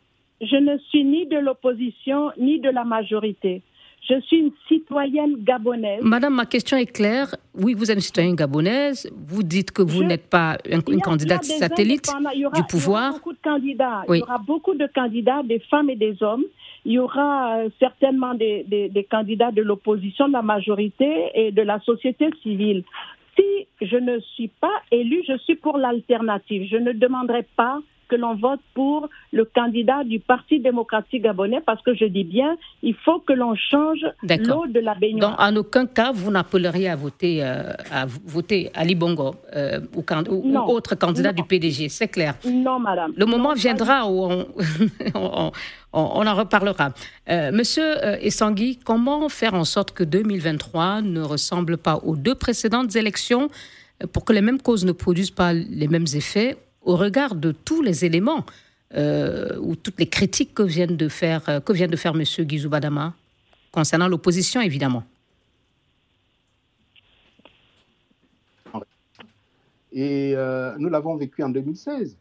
Je 0.40 0.56
ne 0.56 0.78
suis 0.88 1.04
ni 1.04 1.26
de 1.26 1.38
l'opposition 1.38 2.30
ni 2.38 2.60
de 2.60 2.70
la 2.70 2.84
majorité. 2.84 3.62
Je 4.08 4.20
suis 4.20 4.36
une 4.36 4.50
citoyenne 4.68 5.36
gabonaise. 5.42 6.02
Madame, 6.02 6.34
ma 6.34 6.44
question 6.44 6.76
est 6.76 6.92
claire. 6.92 7.34
Oui, 7.54 7.72
vous 7.72 7.90
êtes 7.90 7.96
une 7.96 8.02
citoyenne 8.02 8.34
gabonaise. 8.34 9.10
Vous 9.16 9.42
dites 9.42 9.70
que 9.70 9.80
vous 9.80 10.04
n'êtes 10.04 10.28
pas 10.28 10.58
une, 10.68 10.82
candidate 11.00 11.44
satellite 11.44 12.10
du 12.54 12.62
pouvoir. 12.64 13.12
Il 13.14 13.16
y 13.16 13.16
aura 13.16 13.18
beaucoup 13.18 13.32
de 13.32 13.38
candidats. 13.42 14.02
Il 14.08 14.16
y 14.16 14.22
aura 14.22 14.38
beaucoup 14.38 14.74
de 14.74 14.86
candidats, 14.94 15.42
des 15.42 15.58
femmes 15.70 15.88
et 15.88 15.96
des 15.96 16.22
hommes 16.22 16.44
il 16.84 16.92
y 16.92 16.98
aura 16.98 17.58
euh, 17.58 17.68
certainement 17.78 18.34
des, 18.34 18.64
des, 18.64 19.04
candidats 19.04 19.50
de 19.50 19.62
l'opposition, 19.62 20.28
de 20.28 20.32
la 20.32 20.42
majorité 20.42 21.30
et 21.34 21.50
de 21.50 21.62
la 21.62 21.80
société 21.80 22.30
civile. 22.42 22.84
Si 23.36 23.66
je 23.80 23.96
ne 23.96 24.20
suis 24.20 24.48
pas 24.48 24.82
élu, 24.90 25.22
je 25.26 25.36
suis 25.38 25.56
pour 25.56 25.78
l'alternative. 25.78 26.68
Je 26.70 26.76
ne 26.76 26.92
demanderai 26.92 27.44
pas 27.56 27.80
que 28.08 28.16
l'on 28.16 28.34
vote 28.36 28.60
pour 28.74 29.08
le 29.32 29.44
candidat 29.44 30.04
du 30.04 30.20
Parti 30.20 30.60
démocratique 30.60 31.22
gabonais 31.22 31.60
parce 31.64 31.82
que 31.82 31.94
je 31.94 32.04
dis 32.04 32.24
bien, 32.24 32.56
il 32.82 32.94
faut 32.94 33.20
que 33.20 33.32
l'on 33.32 33.54
change 33.54 34.04
l'eau 34.22 34.66
de 34.66 34.80
la 34.80 34.94
baignoire. 34.94 35.30
Donc, 35.30 35.40
en 35.40 35.56
aucun 35.56 35.86
cas, 35.86 36.12
vous 36.12 36.30
n'appelleriez 36.30 36.88
à 36.88 36.96
voter 36.96 37.44
euh, 37.44 37.72
à 37.90 38.06
voter 38.06 38.70
Ali 38.74 38.94
Bongo 38.94 39.34
euh, 39.54 39.80
ou, 39.96 40.56
autre 40.68 40.94
candidat 40.94 41.32
du 41.32 41.42
PDG, 41.42 41.88
c'est 41.88 42.08
clair. 42.08 42.34
Non, 42.46 42.78
madame. 42.78 43.12
Le 43.16 43.26
moment 43.26 43.54
viendra 43.54 44.08
où 44.08 44.24
on, 45.14 45.52
on, 45.92 46.26
en 46.26 46.34
reparlera. 46.34 46.90
Euh, 47.28 47.50
monsieur 47.52 47.96
Essangui, 48.20 48.78
comment 48.84 49.28
faire 49.28 49.54
en 49.54 49.64
sorte 49.64 49.92
que 49.92 50.04
2023 50.04 51.02
ne 51.02 51.20
ressemble 51.20 51.76
pas 51.76 51.96
aux 52.04 52.16
deux 52.16 52.34
précédentes 52.34 52.96
élections 52.96 53.48
pour 54.12 54.24
que 54.24 54.32
les 54.32 54.40
mêmes 54.40 54.60
causes 54.60 54.84
ne 54.84 54.92
produisent 54.92 55.30
pas 55.30 55.52
les 55.52 55.88
mêmes 55.88 56.06
effets 56.14 56.56
au 56.84 56.96
regard 56.96 57.34
de 57.34 57.52
tous 57.52 57.82
les 57.82 58.04
éléments 58.04 58.44
euh, 58.94 59.58
ou 59.60 59.74
toutes 59.74 59.98
les 59.98 60.08
critiques 60.08 60.54
que, 60.54 60.62
viennent 60.62 60.96
de 60.96 61.08
faire, 61.08 61.48
euh, 61.48 61.60
que 61.60 61.72
vient 61.72 61.88
de 61.88 61.96
faire 61.96 62.14
M. 62.14 62.22
Concernant 63.72 64.06
l'opposition, 64.06 64.60
évidemment. 64.60 65.02
Et 69.90 70.34
euh, 70.36 70.74
nous 70.78 70.88
l'avons 70.88 71.16
vécu 71.16 71.42
en 71.42 71.48
2016. 71.48 72.16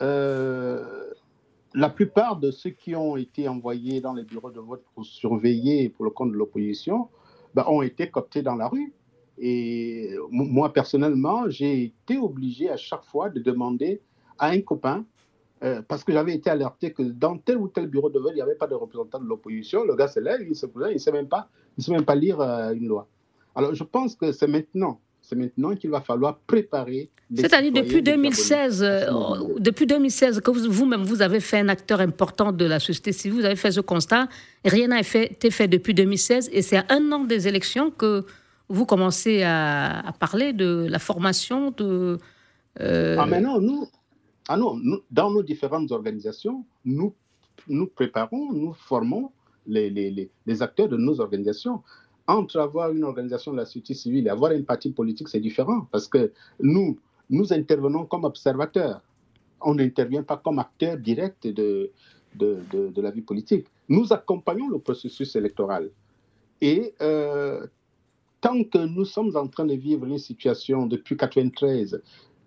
la 0.00 1.90
plupart 1.90 2.36
de 2.36 2.50
ceux 2.50 2.70
qui 2.70 2.94
ont 2.94 3.16
été 3.16 3.48
envoyés 3.48 4.00
dans 4.00 4.14
les 4.14 4.24
bureaux 4.24 4.50
de 4.50 4.60
vote 4.60 4.84
pour 4.94 5.04
surveiller 5.04 5.88
pour 5.90 6.04
le 6.04 6.10
compte 6.10 6.32
de 6.32 6.36
l'opposition 6.36 7.08
ben, 7.54 7.64
ont 7.68 7.82
été 7.82 8.10
cooptés 8.10 8.42
dans 8.42 8.56
la 8.56 8.68
rue. 8.68 8.92
Et 9.38 10.14
moi, 10.30 10.72
personnellement, 10.72 11.48
j'ai 11.48 11.84
été 11.84 12.16
obligé 12.18 12.70
à 12.70 12.76
chaque 12.76 13.04
fois 13.04 13.28
de 13.28 13.40
demander 13.40 14.00
à 14.38 14.48
un 14.48 14.60
copain, 14.60 15.04
euh, 15.62 15.82
parce 15.86 16.04
que 16.04 16.12
j'avais 16.12 16.34
été 16.34 16.50
alerté 16.50 16.92
que 16.92 17.02
dans 17.02 17.38
tel 17.38 17.56
ou 17.56 17.68
tel 17.68 17.86
bureau 17.86 18.10
de 18.10 18.18
vote, 18.18 18.32
il 18.32 18.36
n'y 18.36 18.42
avait 18.42 18.54
pas 18.54 18.66
de 18.66 18.74
représentant 18.74 19.18
de 19.18 19.26
l'opposition. 19.26 19.84
Le 19.84 19.94
gars 19.94 20.08
se 20.08 20.20
lève, 20.20 20.40
il 20.46 20.54
se 20.54 20.66
il 20.66 20.94
ne 20.94 20.98
sait 20.98 21.12
même 21.12 21.28
pas, 21.28 21.48
il 21.78 21.84
sait 21.84 21.92
même 21.92 22.04
pas 22.04 22.14
lire 22.14 22.40
euh, 22.40 22.72
une 22.72 22.88
loi. 22.88 23.06
Alors, 23.54 23.74
je 23.74 23.84
pense 23.84 24.16
que 24.16 24.32
c'est 24.32 24.46
maintenant, 24.46 25.00
c'est 25.22 25.36
maintenant 25.36 25.74
qu'il 25.74 25.90
va 25.90 26.02
falloir 26.02 26.38
préparer. 26.46 27.10
C'est-à-dire 27.34 27.72
depuis 27.72 28.02
2016, 28.02 28.82
euh, 28.82 29.10
depuis 29.58 29.86
2016 29.86 30.40
que 30.40 30.50
vous-même 30.50 31.02
vous, 31.02 31.22
avez 31.22 31.40
fait 31.40 31.58
un 31.58 31.68
acteur 31.70 32.00
important 32.00 32.52
de 32.52 32.64
la 32.66 32.78
société 32.78 33.12
civile, 33.12 33.40
vous 33.40 33.44
avez 33.46 33.56
fait 33.56 33.72
ce 33.72 33.80
constat. 33.80 34.28
Rien 34.64 34.88
n'a 34.88 35.00
été 35.00 35.50
fait 35.50 35.68
depuis 35.68 35.94
2016, 35.94 36.50
et 36.52 36.60
c'est 36.60 36.76
à 36.76 36.84
un 36.90 37.10
an 37.12 37.24
des 37.24 37.48
élections 37.48 37.90
que 37.90 38.24
vous 38.68 38.86
commencez 38.86 39.42
à, 39.42 40.12
parler 40.18 40.52
de 40.52 40.86
la 40.88 40.98
formation 40.98 41.70
de... 41.70 42.18
Euh, 42.80 43.16
ah, 43.18 43.26
maintenant, 43.26 43.60
nous, 43.60 43.88
ah 44.48 44.56
non, 44.56 44.80
dans 45.10 45.30
nos 45.30 45.42
différentes 45.42 45.90
organisations, 45.92 46.64
nous, 46.84 47.14
nous 47.68 47.86
préparons, 47.86 48.52
nous 48.52 48.74
formons 48.74 49.32
les, 49.66 49.90
les, 49.90 50.30
les, 50.46 50.62
acteurs 50.62 50.88
de 50.88 50.96
nos 50.96 51.20
organisations. 51.20 51.82
Entre 52.28 52.58
avoir 52.58 52.92
une 52.92 53.04
organisation 53.04 53.52
de 53.52 53.58
la 53.58 53.64
société 53.64 53.94
civile 53.94 54.26
et 54.26 54.30
avoir 54.30 54.52
un 54.52 54.62
parti 54.62 54.90
politique, 54.90 55.28
c'est 55.28 55.40
différent 55.40 55.88
parce 55.90 56.08
que 56.08 56.32
nous, 56.60 56.98
nous 57.30 57.52
intervenons 57.52 58.04
comme 58.04 58.24
observateurs. 58.24 59.00
On 59.60 59.74
n'intervient 59.74 60.22
pas 60.22 60.36
comme 60.36 60.58
acteur 60.58 60.96
direct 60.98 61.46
de, 61.46 61.90
de, 62.34 62.62
de, 62.70 63.00
la 63.00 63.10
vie 63.10 63.22
politique. 63.22 63.66
Nous 63.88 64.12
accompagnons 64.12 64.68
le 64.68 64.78
processus 64.78 65.34
électoral. 65.36 65.90
Et 66.60 66.94
euh, 67.00 67.66
tant 68.46 68.62
que 68.62 68.78
nous 68.78 69.04
sommes 69.04 69.36
en 69.36 69.48
train 69.48 69.64
de 69.64 69.74
vivre 69.74 70.06
une 70.06 70.18
situation 70.18 70.86
depuis 70.86 71.16
1993 71.16 72.00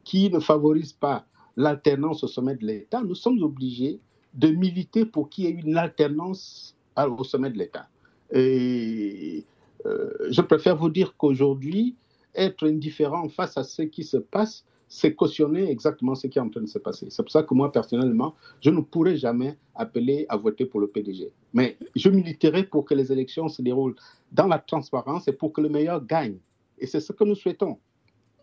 qui 0.06 0.30
ne 0.30 0.40
favorise 0.40 0.94
pas 0.94 1.26
l'alternance 1.58 2.24
au 2.24 2.28
sommet 2.28 2.56
de 2.56 2.66
l'État, 2.66 3.02
nous 3.02 3.16
sommes 3.16 3.44
obligés 3.44 4.00
de 4.34 4.48
militer 4.48 5.06
pour 5.06 5.30
qu'il 5.30 5.44
y 5.44 5.48
ait 5.48 5.62
une 5.62 5.76
alternance 5.76 6.78
au 6.96 7.26
sommet 7.26 7.50
de 7.50 7.58
l'État. 7.58 7.90
Et 8.32 9.44
euh, 9.86 10.10
je 10.30 10.42
préfère 10.42 10.78
vous 10.78 10.90
dire 10.90 11.18
qu'aujourd'hui, 11.18 11.98
être 12.34 12.66
indifférent 12.66 13.28
face 13.28 13.58
à 13.58 13.66
ce 13.66 13.82
qui 13.82 14.06
se 14.06 14.16
passe, 14.16 14.64
c'est 14.90 15.14
cautionner 15.14 15.70
exactement 15.70 16.16
ce 16.16 16.26
qui 16.28 16.40
est 16.40 16.42
en 16.42 16.50
train 16.50 16.62
de 16.62 16.68
se 16.68 16.80
passer. 16.80 17.08
C'est 17.12 17.22
pour 17.22 17.32
ça 17.32 17.44
que 17.44 17.54
moi, 17.54 17.72
personnellement, 17.72 18.34
je 18.60 18.72
ne 18.72 18.82
pourrais 18.82 19.16
jamais 19.18 19.56
appeler 19.76 20.26
à 20.30 20.36
voter 20.36 20.66
pour 20.66 20.82
le 20.82 20.88
PDG. 20.88 21.32
Mais 21.54 21.78
je 21.96 22.10
militerai 22.10 22.64
pour 22.64 22.86
que 22.86 22.96
les 22.96 23.12
élections 23.12 23.48
se 23.48 23.62
déroulent 23.62 23.96
dans 24.32 24.48
la 24.48 24.58
transparence 24.58 25.28
et 25.28 25.32
pour 25.32 25.54
que 25.54 25.62
le 25.62 25.70
meilleur 25.70 26.04
gagne. 26.04 26.38
Et 26.80 26.88
c'est 26.88 27.00
ce 27.00 27.14
que 27.14 27.24
nous 27.24 27.36
souhaitons. 27.36 27.78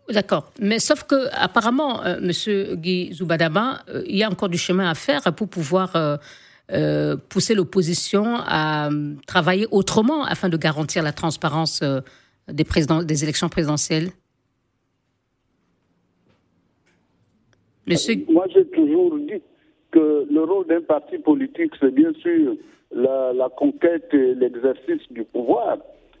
D'accord. 0.09 0.51
Mais 0.61 0.79
sauf 0.79 1.03
que, 1.03 1.27
apparemment, 1.33 2.01
euh, 2.05 2.19
M. 2.21 2.75
Guy 2.75 3.13
Zoubadaba, 3.13 3.83
euh, 3.89 4.03
il 4.07 4.15
y 4.15 4.23
a 4.23 4.29
encore 4.29 4.47
du 4.47 4.57
chemin 4.57 4.89
à 4.89 4.95
faire 4.95 5.21
pour 5.35 5.49
pouvoir 5.49 6.17
euh, 6.71 7.17
pousser 7.27 7.55
l'opposition 7.55 8.37
à 8.37 8.89
travailler 9.25 9.67
autrement 9.69 10.23
afin 10.23 10.47
de 10.47 10.55
garantir 10.55 11.03
la 11.03 11.11
transparence 11.11 11.83
des 12.47 13.23
élections 13.23 13.49
présidentielles. 13.49 14.11
Moi, 18.29 18.45
j'ai 18.53 18.65
toujours 18.65 19.17
dit 19.17 19.41
que 19.91 20.27
le 20.29 20.43
rôle 20.43 20.67
d'un 20.67 20.81
parti 20.81 21.17
politique, 21.19 21.71
c'est 21.79 21.93
bien 21.93 22.11
sûr 22.21 22.55
la, 22.91 23.49
conquête 23.55 24.13
et 24.13 24.35
l'exercice 24.35 25.01
du 25.11 25.23
pouvoir. 25.23 25.77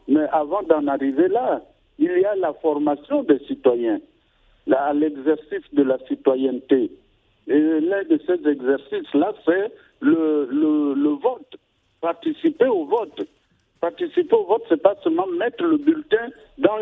Mais 0.07 0.25
avant 0.31 0.63
d'en 0.63 0.87
arriver 0.87 1.27
là, 1.27 1.61
il 1.99 2.17
y 2.19 2.25
a 2.25 2.35
la 2.35 2.53
formation 2.53 3.23
des 3.23 3.39
citoyens, 3.47 3.99
l'exercice 4.65 5.65
de 5.73 5.83
la 5.83 5.97
citoyenneté. 6.07 6.89
Et 7.47 7.59
l'un 7.81 8.03
de 8.03 8.19
ces 8.25 8.47
exercices-là, 8.47 9.33
c'est 9.45 9.71
le, 9.99 10.47
le, 10.49 11.09
vote, 11.09 11.57
participer 11.99 12.67
au 12.67 12.85
vote. 12.85 13.27
Participer 13.81 14.35
au 14.35 14.45
vote, 14.45 14.63
c'est 14.69 14.81
pas 14.81 14.95
seulement 15.03 15.27
mettre 15.27 15.63
le 15.63 15.77
bulletin 15.77 16.29
dans 16.57 16.77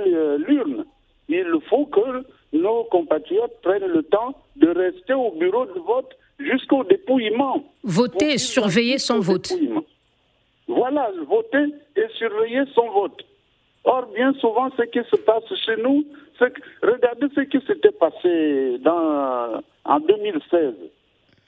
l'urne. 0.48 0.86
Il 1.28 1.58
faut 1.70 1.88
que 1.88 2.24
nos 2.56 2.84
compatriotes 2.86 3.62
prennent 3.62 3.86
le 3.86 4.04
temps 4.04 4.34
de 4.56 4.68
rester 4.70 5.14
au 5.14 5.32
bureau 5.32 5.66
de 5.66 5.80
vote 5.80 6.12
jusqu'au 6.40 6.84
dépouillement. 6.84 7.64
Voter 7.84 8.34
et 8.34 8.38
surveiller 8.38 8.98
son 8.98 9.20
vote. 9.20 9.54
Voilà, 10.68 11.12
voter 11.28 11.74
et 11.96 12.08
surveiller 12.18 12.64
son 12.74 12.90
vote. 12.90 13.24
Or, 13.84 14.08
bien 14.16 14.34
souvent, 14.34 14.70
ce 14.78 14.84
qui 14.84 15.00
se 15.12 15.16
passe 15.18 15.44
chez 15.66 15.78
nous, 15.78 16.06
c'est 16.40 16.52
que, 16.52 16.62
regardez 16.82 17.28
ce 17.36 17.42
qui 17.42 17.60
s'était 17.68 17.92
passé 17.92 18.78
dans, 18.80 19.62
en 19.86 20.00
2016. 20.00 20.74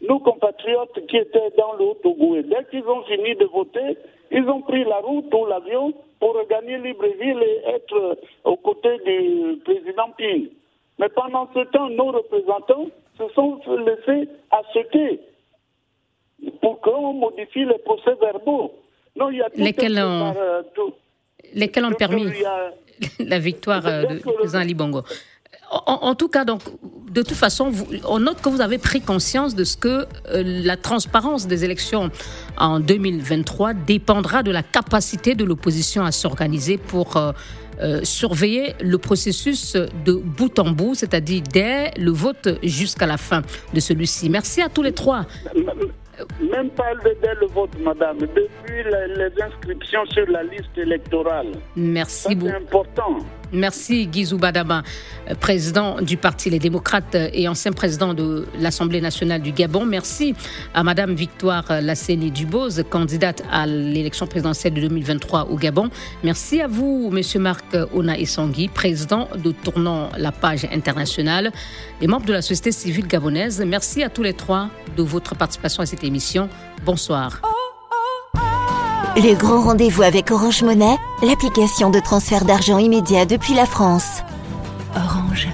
Nos 0.07 0.19
compatriotes 0.19 1.07
qui 1.07 1.17
étaient 1.17 1.51
dans 1.57 1.73
le 1.73 1.85
Haut-Togo, 1.85 2.35
dès 2.43 2.63
qu'ils 2.69 2.87
ont 2.87 3.03
fini 3.05 3.35
de 3.35 3.45
voter, 3.45 3.97
ils 4.31 4.47
ont 4.47 4.61
pris 4.61 4.83
la 4.83 4.97
route 4.97 5.33
ou 5.33 5.45
l'avion 5.47 5.93
pour 6.19 6.35
regagner 6.35 6.77
Libreville 6.77 7.41
et 7.41 7.69
être 7.69 8.19
aux 8.43 8.57
côtés 8.57 8.97
du 9.05 9.57
président 9.65 10.11
Ping. 10.15 10.49
Mais 10.99 11.09
pendant 11.09 11.49
ce 11.53 11.59
temps, 11.71 11.89
nos 11.89 12.11
représentants 12.11 12.87
se 13.17 13.23
sont 13.33 13.59
laissés 13.85 14.29
acheter 14.51 15.19
pour 16.61 16.81
qu'on 16.81 17.13
modifie 17.13 17.65
les 17.65 17.77
procès-verbaux. 17.79 18.73
Non, 19.15 19.29
il 19.31 19.37
y 19.37 19.41
a 19.41 19.49
lesquels, 19.55 19.97
ont, 19.99 20.35
euh, 20.37 20.61
lesquels 21.53 21.85
ont 21.85 21.93
permis 21.93 22.27
la 23.19 23.39
victoire 23.39 23.85
euh, 23.85 24.05
du 24.05 24.19
président 24.19 24.59
Ali 24.59 24.73
Bongo? 24.73 25.03
En, 25.69 26.15
tout 26.15 26.29
cas, 26.29 26.45
donc, 26.45 26.61
de 27.11 27.21
toute 27.21 27.35
façon, 27.35 27.71
on 28.07 28.19
note 28.19 28.41
que 28.41 28.47
vous 28.47 28.61
avez 28.61 28.77
pris 28.77 29.01
conscience 29.01 29.53
de 29.53 29.65
ce 29.65 29.75
que 29.75 30.07
euh, 30.29 30.41
la 30.45 30.77
transparence 30.77 31.45
des 31.45 31.65
élections 31.65 32.09
en 32.57 32.79
2023 32.79 33.73
dépendra 33.73 34.43
de 34.43 34.51
la 34.51 34.63
capacité 34.63 35.35
de 35.35 35.43
l'opposition 35.43 36.05
à 36.05 36.13
s'organiser 36.13 36.77
pour 36.77 37.17
euh, 37.17 37.33
surveiller 38.03 38.73
le 38.81 38.97
processus 38.97 39.75
de 40.05 40.13
bout 40.13 40.57
en 40.59 40.71
bout, 40.71 40.95
c'est-à-dire 40.95 41.43
dès 41.53 41.91
le 41.97 42.11
vote 42.11 42.59
jusqu'à 42.63 43.05
la 43.05 43.17
fin 43.17 43.41
de 43.73 43.79
celui-ci. 43.79 44.29
Merci 44.29 44.61
à 44.61 44.69
tous 44.69 44.83
les 44.83 44.93
trois. 44.93 45.25
Même 46.41 46.69
pas 46.71 46.93
dès 47.03 47.35
le 47.39 47.47
vote, 47.47 47.69
madame, 47.79 48.17
depuis 48.17 48.83
les, 48.83 49.43
inscriptions 49.43 50.05
sur 50.07 50.27
la 50.27 50.43
liste 50.43 50.75
électorale. 50.75 51.51
Merci 51.75 52.35
beaucoup. 52.35 52.51
C'est 52.51 52.63
important. 52.63 53.17
Merci 53.51 54.07
Guizou 54.07 54.37
Badaba, 54.37 54.83
euh, 55.29 55.35
président 55.35 56.01
du 56.01 56.17
Parti 56.17 56.49
Les 56.49 56.59
Démocrates 56.59 57.15
et 57.15 57.47
ancien 57.47 57.71
président 57.71 58.13
de 58.13 58.47
l'Assemblée 58.59 59.01
nationale 59.01 59.41
du 59.41 59.51
Gabon. 59.51 59.85
Merci 59.85 60.35
à 60.73 60.83
Madame 60.83 61.13
Victoire 61.13 61.65
Lasseni 61.81 62.31
Dubose, 62.31 62.83
candidate 62.89 63.43
à 63.51 63.65
l'élection 63.65 64.27
présidentielle 64.27 64.73
de 64.73 64.81
2023 64.81 65.47
au 65.49 65.55
Gabon. 65.55 65.89
Merci 66.23 66.61
à 66.61 66.67
vous, 66.67 67.09
Monsieur 67.11 67.39
Marc 67.39 67.75
Ona 67.93 68.17
Essangui, 68.17 68.67
président 68.67 69.27
de 69.37 69.51
Tournant 69.51 70.09
la 70.17 70.31
page 70.31 70.65
internationale, 70.71 71.51
les 72.01 72.07
membres 72.07 72.25
de 72.25 72.33
la 72.33 72.41
société 72.41 72.71
civile 72.71 73.07
gabonaise. 73.07 73.63
Merci 73.65 74.03
à 74.03 74.09
tous 74.09 74.23
les 74.23 74.33
trois 74.33 74.69
de 74.95 75.03
votre 75.03 75.35
participation 75.35 75.83
à 75.83 75.85
cette 75.85 76.03
émission. 76.03 76.49
Bonsoir. 76.85 77.41
Le 79.15 79.35
grand 79.35 79.61
rendez-vous 79.61 80.03
avec 80.03 80.31
Orange 80.31 80.61
Monnaie, 80.63 80.97
l'application 81.23 81.89
de 81.89 81.99
transfert 81.99 82.45
d'argent 82.45 82.77
immédiat 82.77 83.25
depuis 83.25 83.53
la 83.55 83.65
France. 83.65 84.21
Orange. 84.95 85.47